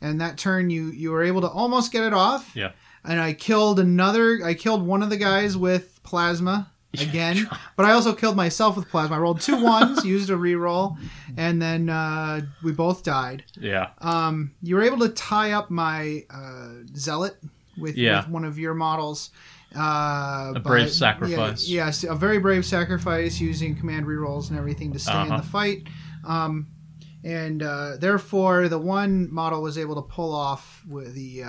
and 0.00 0.18
that 0.18 0.38
turn 0.38 0.70
you 0.70 0.86
you 0.86 1.10
were 1.10 1.22
able 1.22 1.42
to 1.42 1.48
almost 1.48 1.92
get 1.92 2.04
it 2.04 2.14
off 2.14 2.52
yeah. 2.56 2.72
And 3.04 3.20
i 3.20 3.32
killed 3.32 3.78
another 3.80 4.40
i 4.44 4.54
killed 4.54 4.86
one 4.86 5.02
of 5.02 5.10
the 5.10 5.16
guys 5.16 5.56
with 5.56 6.00
plasma 6.02 6.70
again 7.00 7.48
but 7.76 7.86
i 7.86 7.92
also 7.92 8.12
killed 8.14 8.36
myself 8.36 8.76
with 8.76 8.88
plasma 8.88 9.16
i 9.16 9.18
rolled 9.18 9.40
two 9.40 9.62
ones 9.76 10.04
used 10.04 10.28
a 10.30 10.34
reroll 10.34 10.96
and 11.36 11.60
then 11.62 11.88
uh, 11.88 12.40
we 12.64 12.72
both 12.72 13.02
died 13.04 13.44
Yeah. 13.58 13.90
um, 14.00 14.52
you 14.62 14.74
were 14.76 14.82
able 14.82 14.98
to 15.00 15.08
tie 15.10 15.52
up 15.52 15.70
my 15.70 16.24
uh, 16.28 16.82
zealot 16.96 17.36
with, 17.78 17.96
Yeah. 17.96 18.20
with 18.22 18.28
one 18.28 18.44
of 18.44 18.58
your 18.58 18.74
models. 18.74 19.30
Uh, 19.74 19.78
A 19.80 20.52
but- 20.54 20.64
brave 20.64 20.90
sacrifice. 20.90 21.68
Yeah, 21.68 21.86
yes, 21.86 22.02
a 22.04 22.14
very 22.16 22.38
brave 22.38 22.66
sacrifice 22.66 23.40
using 23.40 23.76
command 23.76 24.04
rerolls 24.06 24.50
and 24.50 24.58
everything 24.58 24.92
to 24.92 24.98
stay 24.98 25.12
in 25.12 25.28
Uh-huh. 25.28 25.36
the 25.38 25.46
fight. 25.46 25.86
Um, 26.26 26.66
and 27.24 27.62
uh, 27.62 27.96
therefore, 27.98 28.68
the 28.68 28.78
one 28.78 29.32
model 29.32 29.62
was 29.62 29.78
able 29.78 29.94
to 29.94 30.02
pull 30.02 30.34
off 30.34 30.82
with 30.88 31.14
the. 31.14 31.44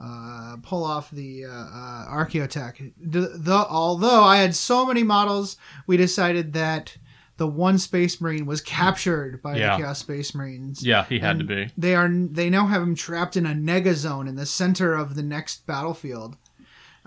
Uh, 0.00 0.56
pull 0.62 0.84
off 0.84 1.10
the 1.12 1.44
uh, 1.44 1.48
uh, 1.50 2.06
Archaeotech. 2.10 2.92
The, 3.00 3.20
the 3.36 3.54
although 3.70 4.22
I 4.24 4.38
had 4.38 4.54
so 4.54 4.84
many 4.84 5.02
models, 5.04 5.56
we 5.86 5.96
decided 5.96 6.52
that 6.54 6.96
the 7.36 7.46
one 7.46 7.78
Space 7.78 8.20
Marine 8.20 8.44
was 8.44 8.60
captured 8.60 9.40
by 9.40 9.56
Yeah. 9.56 9.76
the 9.76 9.82
Chaos 9.82 10.00
Space 10.00 10.34
Marines. 10.34 10.84
Yeah, 10.84 11.04
he 11.04 11.20
had 11.20 11.38
to 11.38 11.44
be. 11.44 11.70
They 11.78 11.94
are 11.94 12.08
they 12.10 12.50
now 12.50 12.66
have 12.66 12.82
him 12.82 12.94
trapped 12.94 13.36
in 13.36 13.46
a 13.46 13.50
nega 13.54 13.94
zone 13.94 14.26
in 14.28 14.34
the 14.34 14.46
center 14.46 14.94
of 14.94 15.14
the 15.14 15.22
next 15.22 15.66
battlefield, 15.66 16.36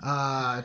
uh, 0.02 0.62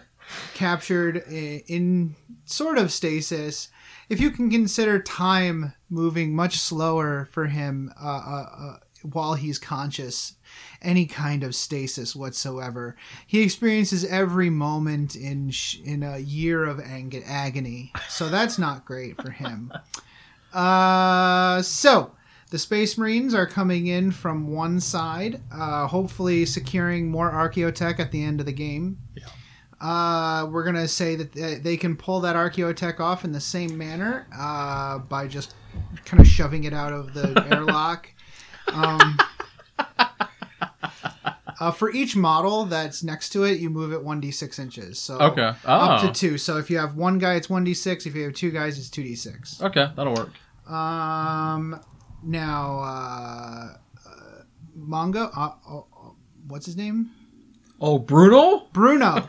captured 0.54 1.24
i- 1.30 1.64
in 1.68 2.16
sort 2.46 2.78
of 2.78 2.92
stasis. 2.92 3.70
If 4.10 4.20
you 4.20 4.32
can 4.32 4.50
consider 4.50 5.00
time 5.00 5.74
moving 5.90 6.36
much 6.36 6.58
slower 6.60 7.28
for 7.32 7.48
him 7.48 7.92
uh, 8.02 8.08
uh, 8.08 8.50
uh, 8.60 8.78
while 9.04 9.36
he's 9.36 9.60
conscious, 9.60 10.34
any 10.82 11.06
kind 11.06 11.44
of 11.44 11.54
stasis 11.56 12.16
whatsoever, 12.16 12.96
he 13.28 13.42
experiences 13.42 14.04
every 14.06 14.50
moment 14.50 15.16
in 15.16 15.52
sh- 15.52 15.80
in 15.84 16.02
a 16.04 16.18
year 16.18 16.64
of 16.66 16.80
ang- 16.80 17.24
agony. 17.26 17.92
So 18.10 18.30
that's 18.30 18.58
not 18.58 18.86
great 18.86 19.22
for 19.22 19.30
him. 19.32 19.72
Uh, 20.54 21.64
so 21.64 22.12
the 22.52 22.60
Space 22.60 22.96
Marines 22.96 23.34
are 23.34 23.48
coming 23.48 23.88
in 23.88 24.12
from 24.12 24.48
one 24.48 24.80
side, 24.80 25.42
uh, 25.52 25.88
hopefully 25.88 26.46
securing 26.46 27.10
more 27.10 27.32
Archaeotech 27.32 28.00
at 28.00 28.12
the 28.12 28.24
end 28.24 28.40
of 28.40 28.46
the 28.46 28.52
game. 28.54 29.00
Uh, 29.82 30.48
we're 30.52 30.64
gonna 30.64 30.88
say 30.88 31.16
that 31.16 31.32
they, 31.34 31.56
they 31.56 31.76
can 31.76 31.98
pull 31.98 32.22
that 32.22 32.36
Archaeotech 32.36 33.00
off 33.00 33.26
in 33.26 33.32
the 33.32 33.42
same 33.42 33.78
manner 33.78 34.28
uh, 34.38 35.00
by 35.00 35.28
just 35.28 35.56
kind 36.06 36.22
of 36.22 36.28
shoving 36.28 36.64
it 36.64 36.74
out 36.74 36.94
of 36.94 37.14
the 37.16 37.44
airlock. 37.52 38.14
Um, 38.74 39.18
uh, 41.60 41.72
for 41.72 41.92
each 41.92 42.16
model 42.16 42.66
that's 42.66 43.04
next 43.04 43.30
to 43.30 43.44
it, 43.44 43.60
you 43.60 43.70
move 43.70 43.94
it 43.94 44.04
one 44.04 44.20
d 44.20 44.32
six 44.32 44.60
inches. 44.60 45.00
So 45.00 45.18
Okay. 45.20 45.54
up 45.66 46.04
Oh. 46.04 46.08
to 46.08 46.14
two. 46.14 46.38
So 46.38 46.58
if 46.58 46.70
you 46.70 46.78
have 46.80 46.96
one 46.96 47.20
guy, 47.20 47.36
it's 47.36 47.50
one 47.50 47.64
d 47.64 47.74
six. 47.74 48.06
If 48.06 48.16
you 48.16 48.24
have 48.24 48.34
two 48.34 48.52
guys, 48.52 48.78
it's 48.78 48.90
two 48.90 49.04
d 49.04 49.16
six. 49.16 49.62
Okay, 49.62 49.90
that'll 49.96 50.14
work. 50.14 50.30
Um, 50.70 51.80
now, 52.24 52.80
uh, 52.80 53.78
uh 54.08 54.44
Mongo, 54.78 55.30
uh, 55.36 55.52
uh, 55.70 55.78
uh, 55.80 55.82
what's 56.48 56.66
his 56.66 56.76
name? 56.78 57.12
Oh, 57.80 58.00
Bruno? 58.00 58.68
Bruno. 58.72 59.28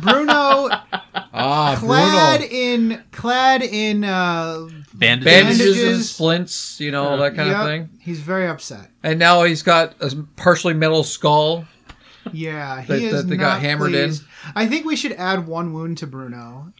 Bruno, 0.00 0.68
Ah, 1.32 1.76
clad 1.78 2.40
Bruno. 2.40 2.52
in 2.54 3.04
clad 3.12 3.62
in 3.62 4.04
uh, 4.04 4.68
Bandages. 5.00 5.24
Bandages, 5.58 5.94
and 5.94 6.04
splints, 6.04 6.78
you 6.80 6.90
know, 6.90 7.16
that 7.16 7.34
kind 7.34 7.48
yep, 7.48 7.60
of 7.60 7.66
thing. 7.66 7.88
He's 8.00 8.20
very 8.20 8.46
upset. 8.46 8.90
And 9.02 9.18
now 9.18 9.42
he's 9.44 9.62
got 9.62 9.94
a 10.00 10.14
partially 10.36 10.74
metal 10.74 11.02
skull. 11.02 11.64
Yeah, 12.32 12.82
he 12.82 12.86
That- 12.92 13.02
is 13.02 13.12
that 13.12 13.28
they 13.28 13.36
got 13.36 13.60
hammered 13.60 13.94
in. 13.94 14.12
I 14.54 14.66
think 14.66 14.84
we 14.84 14.94
should 14.96 15.12
add 15.12 15.46
one 15.46 15.72
wound 15.72 15.98
to 15.98 16.06
Bruno 16.06 16.72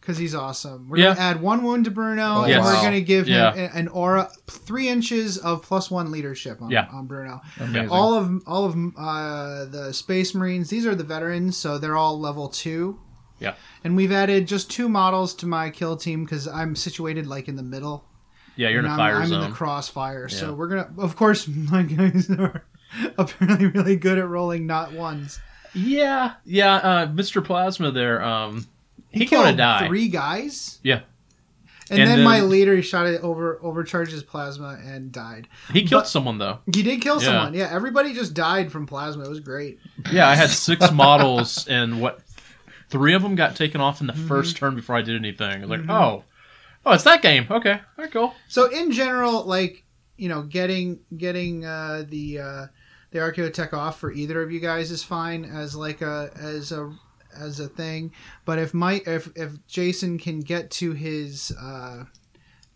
because 0.00 0.18
he's 0.18 0.34
awesome. 0.34 0.88
We're 0.88 0.96
Yeah. 0.98 1.08
gonna 1.14 1.20
add 1.20 1.40
one 1.40 1.62
wound 1.62 1.84
to 1.84 1.90
Bruno, 1.92 2.22
Oh, 2.38 2.42
and 2.42 2.50
Yes. 2.50 2.64
we're 2.64 2.82
gonna 2.82 3.00
give 3.00 3.26
him 3.28 3.34
Yeah. 3.34 3.54
a- 3.54 3.76
an 3.76 3.86
aura 3.88 4.30
three 4.48 4.88
inches 4.88 5.38
of 5.38 5.62
plus 5.62 5.90
one 5.92 6.10
leadership 6.10 6.60
on, 6.60 6.70
Yeah. 6.70 6.88
on 6.92 7.06
Bruno. 7.06 7.40
Amazing. 7.60 7.88
All 7.90 8.14
of 8.14 8.42
all 8.46 8.64
of 8.64 8.74
uh, 8.96 9.64
the 9.66 9.92
Space 9.92 10.34
Marines. 10.34 10.70
These 10.70 10.86
are 10.86 10.94
the 10.96 11.04
veterans, 11.04 11.56
so 11.56 11.78
they're 11.78 11.96
all 11.96 12.18
level 12.18 12.48
two. 12.48 12.98
Yeah. 13.40 13.54
And 13.84 13.96
we've 13.96 14.12
added 14.12 14.48
just 14.48 14.70
two 14.70 14.88
models 14.88 15.34
to 15.36 15.46
my 15.46 15.70
kill 15.70 15.96
team 15.96 16.24
because 16.24 16.48
I'm 16.48 16.74
situated 16.76 17.26
like 17.26 17.48
in 17.48 17.56
the 17.56 17.62
middle. 17.62 18.04
Yeah, 18.56 18.68
you're 18.70 18.80
in 18.80 18.86
and 18.86 18.90
a 18.90 18.92
I'm, 18.94 18.98
fire 18.98 19.16
I'm 19.22 19.28
zone. 19.28 19.42
in 19.44 19.50
the 19.50 19.54
crossfire. 19.56 20.28
So 20.28 20.52
we're 20.52 20.66
gonna, 20.68 20.90
of 20.98 21.14
course, 21.16 21.46
my 21.70 21.82
guys 21.82 22.28
are 22.30 22.64
apparently 23.16 23.66
really 23.66 23.96
good 23.96 24.18
at 24.18 24.26
rolling 24.28 24.66
not 24.66 24.92
ones. 24.92 25.40
yeah, 25.74 26.34
yeah. 26.44 26.74
Uh, 26.76 27.06
Mr. 27.06 27.44
Plasma 27.44 27.90
there. 27.92 28.22
Um, 28.22 28.66
he, 29.10 29.26
killed 29.26 29.56
die. 29.56 29.86
three 29.86 30.08
guys, 30.08 30.80
Yeah, 30.82 31.00
and, 31.90 32.00
And 32.00 32.10
then, 32.10 32.16
then- 32.18 32.24
my 32.24 32.40
leader 32.40 32.74
he 32.76 32.82
shot 32.82 33.06
it 33.06 33.22
over, 33.22 33.58
overcharged 33.62 34.12
his 34.12 34.22
plasma 34.22 34.78
and 34.84 35.10
died. 35.12 35.48
he 35.72 35.84
killed 35.84 36.02
But- 36.02 36.08
someone 36.08 36.38
though. 36.38 36.58
He 36.74 36.82
did 36.82 37.00
kill 37.00 37.20
Yeah. 37.22 37.26
someone. 37.26 37.54
Yeah, 37.54 37.68
everybody 37.72 38.12
just 38.12 38.34
died 38.34 38.70
from 38.72 38.86
plasma. 38.86 39.24
It 39.24 39.28
was 39.30 39.40
great. 39.40 39.78
Yeah, 40.12 40.28
I 40.28 40.34
had 40.34 40.50
six 40.50 40.90
models, 40.92 41.66
and 41.68 42.00
what 42.02 42.20
three 42.88 43.14
of 43.14 43.22
them 43.22 43.34
got 43.34 43.56
taken 43.56 43.80
off 43.80 44.00
in 44.00 44.06
the 44.06 44.12
Mm-hmm. 44.12 44.28
first 44.28 44.56
turn 44.56 44.74
before 44.74 44.96
I 44.96 45.02
did 45.02 45.16
anything. 45.16 45.50
I 45.62 45.66
was 45.66 45.70
like, 45.70 45.88
oh, 45.88 46.24
oh, 46.86 46.92
it's 46.92 47.04
that 47.04 47.22
game. 47.22 47.46
Okay, 47.50 47.72
all 47.72 47.80
right, 48.04 48.10
cool. 48.10 48.34
So 48.48 48.66
in 48.70 48.92
general, 48.92 49.44
like 49.44 49.84
you 50.16 50.28
know, 50.28 50.42
getting 50.42 51.00
getting 51.16 51.64
uh, 51.64 52.04
the 52.08 52.38
uh, 52.40 52.66
the 53.10 53.18
Archaeotech 53.20 53.72
off 53.72 53.98
for 54.00 54.10
either 54.12 54.42
of 54.42 54.50
you 54.52 54.60
guys 54.60 54.90
is 54.90 55.02
fine 55.04 55.44
as 55.44 55.74
like 55.76 56.02
a 56.02 56.30
as 56.40 56.72
a 56.72 56.92
as 57.38 57.60
a 57.60 57.68
thing. 57.68 58.12
But 58.44 58.58
if 58.58 58.74
Mike 58.74 59.06
if 59.06 59.28
if 59.36 59.64
Jason 59.66 60.18
can 60.18 60.40
get 60.40 60.70
to 60.72 60.92
his 60.92 61.52
uh, 61.60 62.04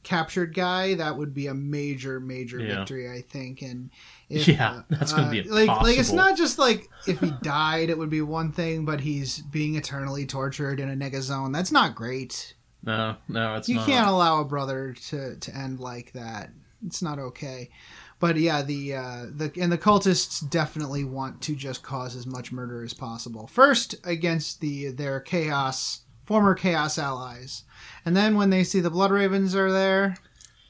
captured 0.03 0.55
guy, 0.55 0.95
that 0.95 1.17
would 1.17 1.33
be 1.35 1.47
a 1.47 1.55
major 1.55 2.21
major 2.21 2.59
Yeah. 2.61 2.77
victory, 2.79 3.11
I 3.11 3.21
think. 3.23 3.63
And 3.63 3.91
if, 4.33 4.49
Yeah, 4.49 4.83
that's 4.91 5.13
gonna 5.13 5.31
be 5.31 5.41
uh, 5.49 5.55
like 5.55 5.69
like 5.83 5.99
it's 5.99 6.13
not 6.13 6.37
just 6.37 6.59
like 6.59 6.89
if 7.07 7.21
he 7.21 7.33
died, 7.43 7.91
it 7.91 7.99
would 7.99 8.11
be 8.11 8.23
one 8.23 8.53
thing, 8.53 8.85
but 8.85 9.01
he's 9.01 9.39
being 9.41 9.77
eternally 9.77 10.27
tortured 10.27 10.81
in 10.81 10.91
a 10.91 10.95
nega 10.95 11.21
zone. 11.21 11.53
That's 11.53 11.73
not 11.73 11.95
great. 11.95 12.55
No, 12.85 13.17
no, 13.29 13.55
it's 13.55 13.69
You 13.69 13.77
not. 13.77 13.87
can't 13.87 14.09
allow 14.09 14.41
a 14.41 14.45
brother 14.45 14.95
to 15.11 15.37
to 15.37 15.57
end 15.57 15.79
like 15.81 16.13
that. 16.13 16.51
It's 16.85 17.03
not 17.03 17.19
okay. 17.19 17.71
But 18.19 18.37
yeah, 18.37 18.63
the 18.63 18.95
uh, 18.95 19.27
the 19.35 19.53
and 19.61 19.71
the 19.73 19.79
cultists 19.79 20.49
definitely 20.49 21.05
want 21.05 21.41
to 21.43 21.57
just 21.57 21.83
cause 21.83 22.15
as 22.15 22.27
much 22.27 22.53
murder 22.53 22.83
as 22.85 22.95
possible. 22.95 23.47
First 23.47 23.95
against 24.05 24.61
the 24.61 24.91
their 24.93 25.21
chaos 25.21 26.01
former 26.25 26.55
chaos 26.55 26.99
allies, 26.99 27.65
and 28.05 28.17
then 28.17 28.37
when 28.37 28.51
they 28.51 28.63
see 28.63 28.79
the 28.81 28.91
blood 28.91 29.11
ravens 29.11 29.57
are 29.57 29.73
there, 29.73 30.17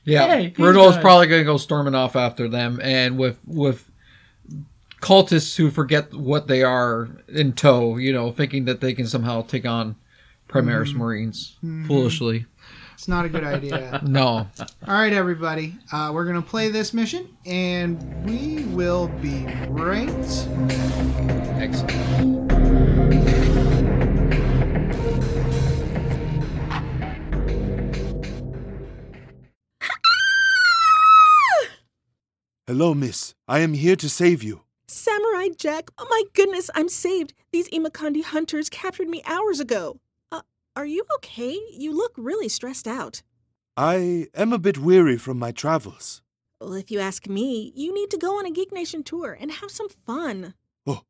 Yeah, 0.05 0.37
these 0.37 0.51
Bruno's 0.53 0.97
probably 0.99 1.27
gonna 1.29 1.45
go 1.45 1.57
storming 1.57 1.95
off 1.95 2.17
after 2.17 2.49
them, 2.49 2.81
and 2.83 3.19
with 3.19 3.38
with 3.47 3.91
cultists 5.01 5.57
who 5.57 5.71
forget 5.71 6.15
what 6.15 6.47
they 6.47 6.62
are 6.62 7.09
in 7.29 7.53
tow, 7.53 7.97
you 7.97 8.12
know, 8.12 8.31
thinking 8.31 8.65
that 8.67 8.81
they 8.81 8.95
can 8.95 9.07
somehow 9.07 9.43
take 9.43 9.67
on 9.67 9.97
Primaris 10.49 10.95
Marines 10.95 11.57
foolishly. 11.87 12.47
It's 12.95 13.09
not 13.09 13.25
a 13.25 13.29
good 13.29 13.43
idea. 13.43 14.01
No, 14.07 14.47
All 14.61 14.95
right, 14.95 15.12
everybody. 15.12 15.77
Uh, 15.93 16.12
we're 16.15 16.25
going 16.25 16.41
to 16.41 16.49
play 16.49 16.69
this 16.69 16.95
mission, 16.95 17.37
and 17.45 18.25
we 18.25 18.65
will 18.67 19.09
be 19.09 19.45
right 19.69 20.09
excellent. 21.59 23.41
Hello, 32.72 32.94
miss. 32.94 33.35
I 33.46 33.58
am 33.58 33.74
here 33.74 33.96
to 33.96 34.08
save 34.08 34.42
you. 34.42 34.62
Samurai 34.87 35.48
Jack, 35.58 35.90
oh 35.98 36.06
my 36.08 36.22
goodness, 36.32 36.70
I'm 36.74 36.88
saved. 36.88 37.35
These 37.52 37.68
Imakandi 37.68 38.24
hunters 38.24 38.70
captured 38.70 39.08
me 39.08 39.22
hours 39.26 39.61
ago. 39.61 40.00
Uh, 40.30 40.40
are 40.74 40.87
you 40.87 41.04
okay? 41.16 41.61
You 41.70 41.94
look 41.94 42.14
really 42.16 42.48
stressed 42.48 42.88
out. 42.88 43.20
I 43.76 44.28
am 44.35 44.54
a 44.54 44.58
bit 44.58 44.78
weary 44.78 45.18
from 45.18 45.38
my 45.38 45.52
travels. 45.52 46.22
Well, 46.62 46.72
if 46.72 46.90
you 46.90 46.98
ask 46.98 47.28
me, 47.28 47.74
you 47.76 47.92
need 47.92 48.11
to 48.11 48.16
go 48.16 48.38
on 48.38 48.46
a 48.46 48.50
Geek 48.50 48.72
Nation 48.72 49.02
tour 49.02 49.37
and 49.38 49.52
have 49.52 49.70
some 49.70 49.90
fun. 50.06 50.54
Oh, 50.87 51.02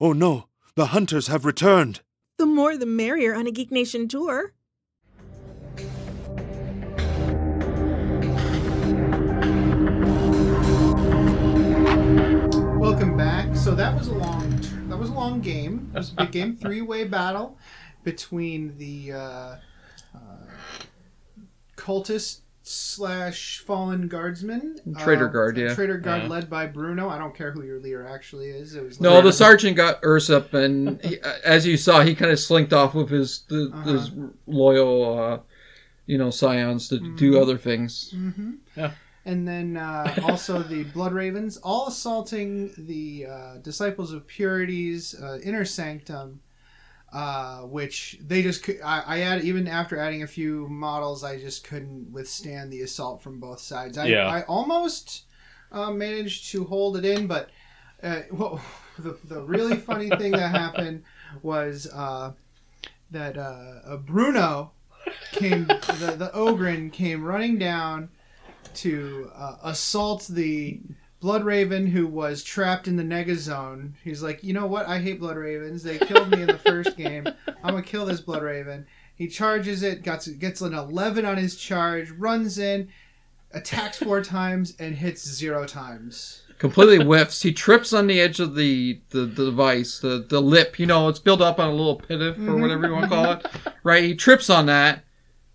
oh 0.00 0.14
no, 0.14 0.46
the 0.76 0.86
hunters 0.96 1.26
have 1.26 1.44
returned. 1.44 2.00
The 2.38 2.46
more 2.46 2.78
the 2.78 2.86
merrier 2.86 3.34
on 3.34 3.46
a 3.46 3.50
Geek 3.50 3.70
Nation 3.70 4.08
tour. 4.08 4.54
So 13.72 13.76
that 13.76 13.96
was 13.96 14.08
a 14.08 14.14
long 14.14 14.50
that 14.90 14.98
was 14.98 15.08
a 15.08 15.14
long 15.14 15.40
game. 15.40 15.90
It 15.94 15.96
was 15.96 16.12
a 16.12 16.14
big 16.16 16.30
game, 16.30 16.56
three 16.60 16.82
way 16.82 17.04
battle 17.04 17.56
between 18.04 18.76
the 18.76 19.12
uh, 19.12 19.56
uh, 20.14 20.18
cultist 21.74 22.40
slash 22.62 23.60
fallen 23.60 24.08
guardsman, 24.08 24.78
Traitor 24.98 25.30
uh, 25.30 25.32
guard, 25.32 25.56
yeah. 25.56 25.74
traitor 25.74 25.96
guard 25.96 26.24
Yeah. 26.24 26.28
led 26.28 26.50
by 26.50 26.66
Bruno. 26.66 27.08
I 27.08 27.16
don't 27.16 27.34
care 27.34 27.50
who 27.50 27.62
your 27.62 27.80
leader 27.80 28.06
actually 28.06 28.50
is. 28.50 28.74
It 28.74 28.84
was 28.84 29.00
no. 29.00 29.14
led- 29.14 29.24
The 29.24 29.32
sergeant 29.32 29.78
got 29.78 30.02
Ursup, 30.02 30.52
and 30.52 31.02
he, 31.02 31.18
as 31.42 31.66
you 31.66 31.78
saw, 31.78 32.02
he 32.02 32.14
kind 32.14 32.30
of 32.30 32.38
slinked 32.38 32.74
off 32.74 32.92
with 32.94 33.08
his 33.08 33.44
the, 33.48 33.72
his 33.86 34.10
loyal, 34.46 35.18
uh, 35.18 35.38
you 36.04 36.18
know, 36.18 36.28
scions 36.28 36.88
to 36.88 36.98
do 37.16 37.40
other 37.40 37.56
things. 37.56 38.14
And 39.24 39.46
then 39.46 39.76
uh, 39.76 40.14
also 40.24 40.62
the 40.62 40.82
Blood 40.94 41.12
Ravens, 41.12 41.56
all 41.58 41.88
assaulting 41.88 42.72
the 42.76 43.26
uh, 43.30 43.56
Disciples 43.58 44.12
of 44.12 44.26
Purity's 44.26 45.14
uh, 45.14 45.38
inner 45.44 45.64
sanctum, 45.64 46.40
uh, 47.12 47.60
which 47.60 48.18
they 48.20 48.42
just 48.42 48.64
could. 48.64 48.80
I, 48.82 49.02
I 49.06 49.20
add 49.20 49.44
even 49.44 49.68
after 49.68 49.96
adding 49.96 50.22
a 50.22 50.26
few 50.26 50.66
models, 50.68 51.22
I 51.22 51.38
just 51.38 51.62
couldn't 51.64 52.10
withstand 52.10 52.72
the 52.72 52.80
assault 52.80 53.22
from 53.22 53.38
both 53.38 53.60
sides. 53.60 53.96
I, 53.96 54.06
Yeah. 54.06 54.26
I 54.26 54.42
almost 54.42 55.24
uh, 55.70 55.92
managed 55.92 56.50
to 56.50 56.64
hold 56.64 56.96
it 56.96 57.04
in, 57.04 57.28
but 57.28 57.50
uh, 58.02 58.22
well, 58.32 58.60
the 58.98 59.16
the 59.24 59.40
really 59.42 59.76
funny 59.76 60.08
thing 60.18 60.32
that 60.32 60.50
happened 60.50 61.04
was 61.42 61.86
uh, 61.92 62.32
that 63.12 63.34
Bruno 64.04 64.72
came 65.30 65.66
the 65.66 66.14
the 66.18 66.30
Ogryn 66.34 66.92
came 66.92 67.22
running 67.24 67.58
down 67.58 68.08
to 68.76 69.30
uh, 69.34 69.56
assault 69.62 70.26
the 70.28 70.80
Blood 71.20 71.44
Raven 71.44 71.86
who 71.86 72.06
was 72.06 72.42
trapped 72.42 72.88
in 72.88 72.96
the 72.96 73.02
Nega 73.04 73.36
Zone. 73.36 73.94
He's 74.02 74.22
like, 74.22 74.42
you 74.42 74.52
know 74.52 74.66
what? 74.66 74.86
I 74.86 74.98
hate 74.98 75.20
Blood 75.20 75.36
Ravens. 75.36 75.82
They 75.82 75.98
killed 75.98 76.30
me 76.30 76.40
in 76.42 76.48
the 76.48 76.58
first 76.58 76.96
game. 76.96 77.28
I'm 77.62 77.74
gonna 77.74 77.82
kill 77.82 78.06
this 78.06 78.20
Blood 78.20 78.42
Raven. 78.42 78.86
He 79.14 79.28
charges 79.28 79.82
it, 79.84 80.02
gets 80.02 80.26
gets 80.26 80.60
an 80.62 80.74
11 80.74 81.24
on 81.24 81.36
his 81.36 81.54
charge, 81.56 82.10
runs 82.10 82.58
in, 82.58 82.88
attacks 83.52 83.98
four 83.98 84.20
times, 84.22 84.74
and 84.80 84.96
hits 84.96 85.24
zero 85.28 85.64
times. 85.64 86.42
completely 86.58 87.04
whiffs. 87.04 87.42
He 87.42 87.52
trips 87.52 87.92
on 87.92 88.06
the 88.06 88.20
edge 88.20 88.40
of 88.40 88.54
the, 88.56 89.00
the, 89.10 89.20
the 89.20 89.44
device, 89.44 90.00
the, 90.00 90.24
the 90.28 90.40
lip. 90.40 90.78
You 90.78 90.86
know, 90.86 91.08
it's 91.08 91.18
built 91.18 91.40
up 91.40 91.60
on 91.60 91.68
a 91.68 91.72
little 91.74 91.96
pivot 91.96 92.38
or 92.48 92.56
whatever 92.56 92.86
you 92.86 92.92
want 92.92 93.04
to 93.04 93.10
call 93.10 93.32
it. 93.32 93.46
Right? 93.84 94.02
He 94.04 94.14
trips 94.14 94.48
on 94.50 94.66
that, 94.66 95.04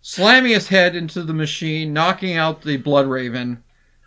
slamming 0.08 0.54
his 0.54 0.70
head 0.70 0.96
into 0.96 1.22
the 1.22 1.34
machine, 1.34 1.92
knocking 1.92 2.38
out 2.38 2.62
the 2.62 2.78
Blood 2.78 3.08
Raven, 3.08 3.62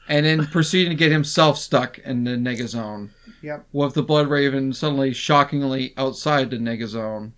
and 0.08 0.24
then 0.24 0.46
proceeding 0.50 0.88
to 0.90 0.96
get 0.96 1.12
himself 1.12 1.58
stuck 1.58 1.98
in 1.98 2.24
the 2.24 2.30
Nega 2.30 2.66
Zone. 2.66 3.10
Yep. 3.42 3.66
With 3.72 3.92
the 3.92 4.02
Blood 4.02 4.28
Raven 4.28 4.72
suddenly 4.72 5.12
shockingly 5.12 5.92
outside 5.98 6.48
the 6.48 6.56
Nega 6.56 6.86
Zone, 6.86 7.34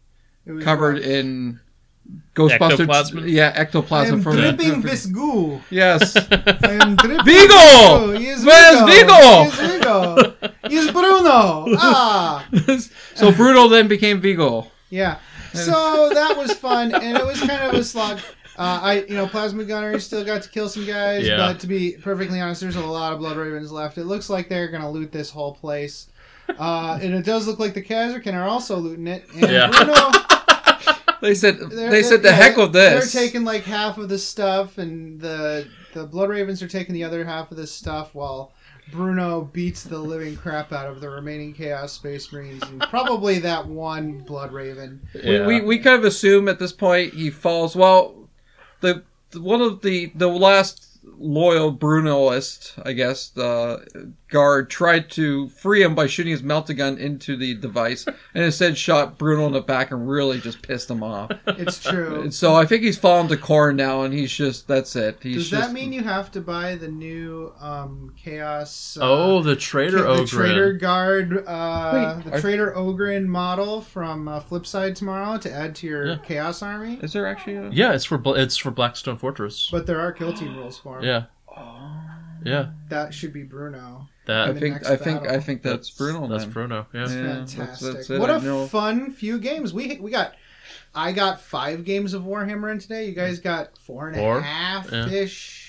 It 0.46 0.52
was 0.52 0.64
covered 0.64 0.98
rough. 0.98 1.04
in 1.06 1.58
Ghostbusters. 2.36 2.70
Ectoplasm? 2.72 3.28
Yeah, 3.28 3.52
I 3.54 3.58
ectoplasm 3.60 4.14
am 4.14 4.22
from 4.22 4.36
dripping 4.36 4.80
the. 4.80 4.88
this 4.88 5.06
goo. 5.06 5.60
Yes. 5.68 6.16
I 6.30 6.78
am 6.82 6.94
dripping 6.94 7.24
Vigo! 7.24 7.48
this 7.48 7.98
goo. 7.98 8.12
He 8.12 8.26
is 8.28 8.44
Where's 8.44 8.80
Vigo? 8.94 9.42
He 9.42 9.48
is 9.48 9.72
Vigo. 9.72 10.34
He 10.68 10.76
is 10.82 10.90
Bruno. 10.92 11.66
Ah. 11.78 12.46
so 13.16 13.32
Bruno 13.32 13.66
then 13.66 13.88
became 13.88 14.20
Vigo. 14.20 14.70
Yeah. 14.88 15.18
So 15.52 16.10
that 16.14 16.36
was 16.36 16.52
fun, 16.54 16.94
and 16.94 17.16
it 17.18 17.26
was 17.26 17.40
kind 17.40 17.62
of 17.64 17.74
a 17.74 17.82
slog. 17.84 18.20
Uh, 18.58 18.80
I, 18.82 19.04
you 19.08 19.14
know, 19.14 19.26
Plasma 19.26 19.64
Gunner 19.64 19.98
still 19.98 20.24
got 20.24 20.42
to 20.42 20.48
kill 20.50 20.68
some 20.68 20.84
guys, 20.86 21.26
Yeah. 21.26 21.36
but 21.38 21.60
to 21.60 21.66
be 21.66 21.92
perfectly 21.92 22.40
honest, 22.40 22.60
there's 22.60 22.76
a 22.76 22.80
lot 22.84 23.12
of 23.12 23.18
Blood 23.18 23.36
Ravens 23.36 23.72
left. 23.72 23.96
It 23.98 24.04
looks 24.04 24.28
like 24.28 24.48
they're 24.48 24.68
gonna 24.68 24.90
loot 24.90 25.10
this 25.10 25.30
whole 25.30 25.54
place, 25.54 26.08
uh, 26.58 26.98
and 27.00 27.14
it 27.14 27.24
does 27.24 27.46
look 27.46 27.58
like 27.58 27.72
the 27.74 27.82
Kasrkin 27.82 28.34
are 28.34 28.46
also 28.48 28.76
looting 28.76 29.06
it. 29.06 29.24
And 29.34 29.50
Yeah. 29.50 29.68
Bruno, 29.70 29.94
They 31.22 31.34
said 31.34 31.58
they're- 31.60 31.90
they 31.90 32.02
said 32.02 32.22
the 32.22 32.30
yeah, 32.30 32.34
heck 32.34 32.56
with 32.56 32.72
this. 32.72 33.12
They're 33.12 33.22
taking 33.24 33.44
like 33.44 33.62
half 33.62 33.96
of 33.96 34.08
the 34.08 34.18
stuff, 34.18 34.76
and 34.78 35.20
the 35.20 35.66
the 35.94 36.04
Blood 36.04 36.28
Ravens 36.30 36.62
are 36.62 36.68
taking 36.68 36.94
the 36.94 37.04
other 37.04 37.24
half 37.24 37.50
of 37.52 37.56
this 37.56 37.70
stuff, 37.70 38.14
while 38.14 38.52
Bruno 38.90 39.42
beats 39.42 39.84
the 39.84 39.98
living 39.98 40.36
crap 40.36 40.72
out 40.72 40.88
of 40.90 41.00
the 41.00 41.08
remaining 41.08 41.54
Chaos 41.54 41.92
Space 41.92 42.32
Marines 42.32 42.62
and 42.64 42.80
probably 42.90 43.38
that 43.38 43.66
one 43.66 44.18
Blood 44.26 44.52
Raven. 44.52 45.00
we, 45.14 45.40
we 45.40 45.60
we 45.60 45.78
kind 45.78 45.96
of 45.96 46.04
assume 46.04 46.48
at 46.48 46.58
this 46.58 46.72
point 46.72 47.14
he 47.14 47.30
falls. 47.30 47.76
Well, 47.76 48.21
the, 48.82 49.02
one 49.40 49.62
of 49.62 49.80
the 49.82 50.12
the 50.14 50.28
last 50.28 50.98
loyal 51.18 51.72
Brunoist, 51.76 52.80
I 52.84 52.92
guess, 52.92 53.28
the 53.28 54.12
guard 54.32 54.68
tried 54.70 55.08
to 55.10 55.48
free 55.50 55.82
him 55.82 55.94
by 55.94 56.08
shooting 56.08 56.32
his 56.32 56.42
melta 56.42 56.76
gun 56.76 56.98
into 56.98 57.36
the 57.36 57.54
device, 57.54 58.04
and 58.06 58.42
instead 58.44 58.76
shot 58.76 59.18
Bruno 59.18 59.46
in 59.46 59.52
the 59.52 59.60
back 59.60 59.90
and 59.92 60.08
really 60.08 60.40
just 60.40 60.62
pissed 60.62 60.90
him 60.90 61.02
off. 61.04 61.30
It's 61.46 61.78
true. 61.80 62.20
And 62.22 62.34
so 62.34 62.54
I 62.56 62.66
think 62.66 62.82
he's 62.82 62.98
fallen 62.98 63.28
to 63.28 63.36
Khorne 63.36 63.76
now, 63.76 64.02
and 64.02 64.12
he's 64.12 64.32
just 64.32 64.66
that's 64.66 64.96
it. 64.96 65.18
He's 65.22 65.36
Does 65.36 65.50
just, 65.50 65.68
that 65.68 65.72
mean 65.72 65.92
you 65.92 66.02
have 66.02 66.32
to 66.32 66.40
buy 66.40 66.74
the 66.74 66.88
new 66.88 67.52
um, 67.60 68.12
Chaos? 68.16 68.96
Uh, 69.00 69.08
oh, 69.08 69.42
the 69.42 69.54
Trader 69.54 69.98
the 70.02 70.08
Ogre. 70.08 70.26
Trader 70.26 70.72
Guard, 70.72 71.44
uh, 71.46 72.14
Wait, 72.16 72.24
the 72.24 72.36
are- 72.36 72.40
Trader 72.40 72.72
Ogryn 72.76 73.26
model 73.26 73.80
from 73.80 74.26
uh, 74.26 74.40
Flipside 74.40 74.94
tomorrow 74.94 75.38
to 75.38 75.52
add 75.52 75.74
to 75.76 75.86
your 75.86 76.06
Yeah. 76.06 76.16
Chaos 76.24 76.62
army? 76.62 76.98
Is 77.02 77.12
there 77.12 77.26
actually 77.26 77.56
a 77.56 77.68
Yeah, 77.70 77.92
it's 77.92 78.04
for 78.06 78.18
Bla- 78.18 78.34
it's 78.40 78.56
for 78.56 78.70
Blackstone 78.70 79.18
Fortress. 79.18 79.68
But 79.70 79.86
there 79.86 80.00
are 80.00 80.12
kill 80.12 80.32
team 80.32 80.56
rules 80.56 80.78
for 80.78 80.98
him. 80.98 81.04
yeah. 81.04 81.24
Yeah. 82.44 82.70
That 82.88 83.14
should 83.14 83.32
be 83.32 83.44
Bruno. 83.44 84.08
That 84.26 84.50
I 84.50 84.54
think 84.54 84.86
I 84.86 84.96
think 84.96 85.26
I 85.26 85.40
think 85.40 85.62
that's, 85.62 85.90
Bruno. 85.90 86.28
That's 86.28 86.44
then. 86.44 86.52
Bruno. 86.52 86.86
Yeah. 86.92 87.00
Yeah, 87.00 87.06
Fantastic. 87.08 87.58
that's- 87.58 87.80
that's 87.80 88.10
it. 88.10 88.20
what 88.20 88.30
I 88.30 88.36
a 88.36 88.40
know. 88.40 88.66
fun 88.66 89.10
few 89.12 89.38
games. 89.38 89.74
We 89.74 89.98
we 90.00 90.10
got 90.10 90.34
I 90.94 91.12
got 91.12 91.40
five 91.40 91.84
games 91.84 92.14
of 92.14 92.22
Warhammer 92.22 92.70
in 92.70 92.78
today. 92.78 93.06
You 93.06 93.14
guys 93.14 93.40
mm. 93.40 93.44
got 93.44 93.78
four 93.78 94.08
and 94.08 94.16
a 94.16 94.20
Four? 94.20 94.40
half 94.40 94.92
Yeah. 94.92 95.08
ish. 95.08 95.61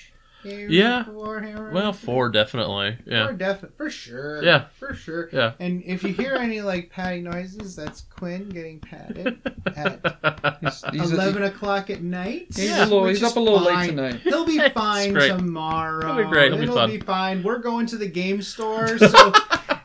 Games 0.43 0.71
Yeah. 0.71 1.01
of 1.01 1.07
Warhammer. 1.07 1.71
Well, 1.71 1.93
four 1.93 2.29
definitely. 2.29 2.97
Four 3.05 3.13
Yeah. 3.13 3.31
definitely 3.31 3.75
for 3.77 3.89
sure. 3.89 4.43
Yeah. 4.43 4.65
For 4.79 4.93
sure. 4.93 5.29
Yeah. 5.31 5.53
And 5.59 5.83
if 5.85 6.03
you 6.03 6.13
hear 6.13 6.35
any 6.35 6.61
like 6.61 6.89
patting 6.89 7.23
noises, 7.23 7.75
that's 7.75 8.01
Quinn 8.01 8.49
getting 8.49 8.79
patted 8.79 9.37
at 9.75 10.57
He's, 10.61 10.83
he's 10.91 11.11
a- 11.11 11.15
eleven 11.15 11.43
o'clock 11.43 11.89
at 11.89 12.01
night. 12.01 12.47
He's 12.55 12.69
a 12.71 12.83
little- 12.85 13.05
he's 13.05 13.23
up 13.23 13.35
a 13.35 13.39
little 13.39 13.61
late 13.61 13.89
tonight. 13.89 14.19
He'll 14.21 14.45
be 14.45 14.59
fine 14.73 15.13
great. 15.13 15.29
tomorrow. 15.29 16.09
It'll 16.11 16.23
be 16.23 16.29
great. 16.29 16.53
It'll 16.53 16.87
be 16.87 16.99
fun. 16.99 17.01
fine. 17.01 17.43
We're 17.43 17.59
going 17.59 17.85
to 17.87 17.97
the 17.97 18.07
game 18.07 18.41
store, 18.41 18.97
so 18.97 19.33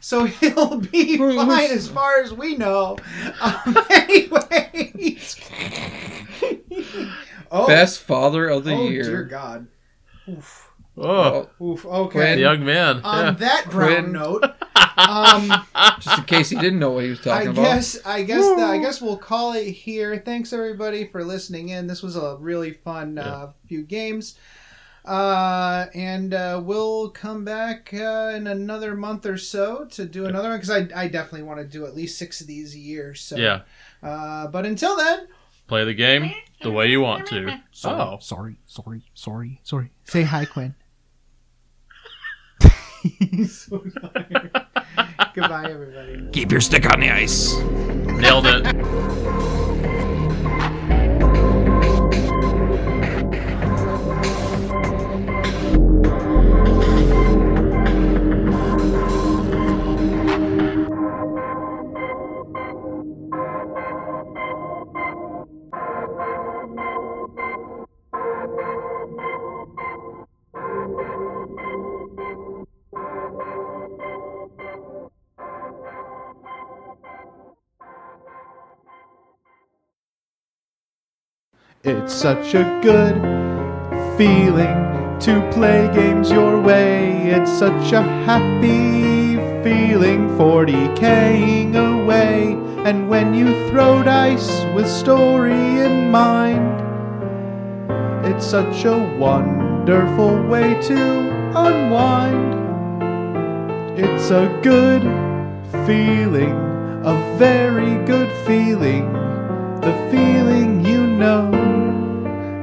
so 0.00 0.24
he'll 0.24 0.78
be 0.80 1.16
fine 1.18 1.70
as 1.70 1.88
far 1.88 2.20
as 2.20 2.32
we 2.32 2.56
know. 2.56 2.96
Um, 3.40 3.76
anyways. 3.90 5.36
oh, 7.50 7.66
best 7.66 8.00
father 8.00 8.48
of 8.48 8.64
the 8.64 8.74
oh 8.74 8.88
year. 8.88 9.02
dear 9.04 9.24
God. 9.24 9.66
Oof. 10.30 10.64
Oh, 11.00 11.48
Oof. 11.62 11.82
the 11.82 11.88
Okay. 11.88 12.40
young 12.40 12.64
man. 12.64 13.00
On 13.04 13.24
Yeah. 13.26 13.30
that 13.32 13.66
ground 13.68 13.94
Quinn. 14.06 14.12
note, 14.12 14.42
um, 14.96 15.64
Just 16.00 16.18
in 16.18 16.24
case 16.24 16.48
he 16.50 16.56
didn't 16.56 16.80
know 16.80 16.90
what 16.90 17.04
he 17.04 17.10
was 17.10 17.20
I 17.20 17.22
talking 17.44 17.48
about. 17.50 17.62
guess 17.62 17.98
I 18.04 18.22
guess 18.22 18.44
the, 18.44 18.62
I 18.64 18.78
guess 18.78 19.00
we'll 19.00 19.16
call 19.16 19.52
it 19.52 19.70
here. 19.70 20.18
Thanks 20.18 20.52
everybody 20.52 21.06
for 21.06 21.22
listening 21.24 21.68
in. 21.68 21.86
This 21.86 22.02
was 22.02 22.16
a 22.16 22.36
really 22.40 22.72
fun 22.72 23.16
uh, 23.18 23.52
few 23.66 23.82
games. 23.82 24.36
Uh, 25.04 25.86
and 25.94 26.34
uh, 26.34 26.60
we'll 26.62 27.08
come 27.10 27.44
back 27.44 27.90
uh, 27.94 28.32
in 28.34 28.46
another 28.46 28.94
month 28.94 29.24
or 29.24 29.38
so 29.38 29.86
to 29.86 30.04
do 30.04 30.26
another 30.26 30.48
one 30.50 30.58
because 30.58 30.70
I, 30.70 30.88
I 30.94 31.08
definitely 31.08 31.44
want 31.44 31.60
to 31.60 31.64
do 31.66 31.86
at 31.86 31.94
least 31.94 32.18
six 32.18 32.40
of 32.42 32.46
these 32.46 32.74
a 32.74 32.78
year. 32.78 33.14
So 33.14 33.36
Yeah. 33.36 33.60
Uh, 34.02 34.48
but 34.48 34.66
until 34.66 34.96
then, 34.96 35.28
Play 35.66 35.84
the 35.84 35.94
game 35.94 36.30
the 36.62 36.70
way 36.70 36.88
you 36.88 37.00
want 37.00 37.26
to. 37.28 37.60
Oh. 37.84 38.18
sorry, 38.20 38.58
sorry, 38.66 39.04
sorry, 39.14 39.60
sorry. 39.62 39.92
Say 40.04 40.22
hi, 40.24 40.44
Quinn. 40.44 40.74
so 43.46 43.78
tired. 44.12 44.50
Goodbye, 45.34 45.70
everybody. 45.70 46.28
Keep 46.32 46.50
your 46.50 46.60
stick 46.60 46.92
on 46.92 46.98
the 46.98 47.10
ice. 47.10 47.56
Nailed 47.56 48.46
it. 48.46 49.47
It's 81.84 82.12
such 82.12 82.56
a 82.56 82.80
good 82.82 83.14
feeling 84.18 84.74
to 85.20 85.48
play 85.52 85.88
games 85.94 86.28
your 86.28 86.60
way. 86.60 87.30
It's 87.30 87.52
such 87.52 87.92
a 87.92 88.02
happy 88.02 89.36
feeling 89.62 90.28
40king 90.30 91.76
away. 91.76 92.54
And 92.84 93.08
when 93.08 93.32
you 93.32 93.70
throw 93.70 94.02
dice 94.02 94.64
with 94.74 94.88
story 94.88 95.52
in 95.52 96.10
mind, 96.10 96.80
it's 98.26 98.44
such 98.44 98.84
a 98.84 98.98
wonderful 99.16 100.42
way 100.48 100.74
to 100.82 101.30
unwind. 101.54 102.54
It's 103.96 104.30
a 104.30 104.48
good 104.64 105.02
feeling, 105.86 106.56
a 107.04 107.36
very 107.38 108.04
good 108.04 108.32
feeling, 108.48 109.12
the 109.80 109.92
feeling 110.10 110.84
you 110.84 111.06
know 111.06 111.67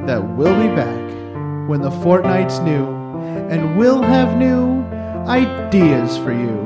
that 0.08 0.22
we'll 0.36 0.60
be 0.62 0.74
back 0.76 1.70
when 1.70 1.82
the 1.82 1.92
fortnight's 1.92 2.60
new, 2.60 2.86
and 3.50 3.78
we'll 3.78 4.02
have 4.02 4.38
new 4.38 4.84
ideas 5.28 6.18
for 6.18 6.32
you, 6.32 6.60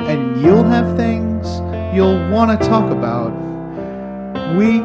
and 0.00 0.40
you'll 0.42 0.64
have 0.64 0.96
things 0.96 1.46
you'll 1.94 2.30
want 2.30 2.50
to 2.60 2.68
talk 2.68 2.90
about. 2.90 3.30
We 4.56 4.80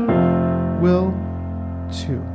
will 0.82 1.14
too. 1.92 2.35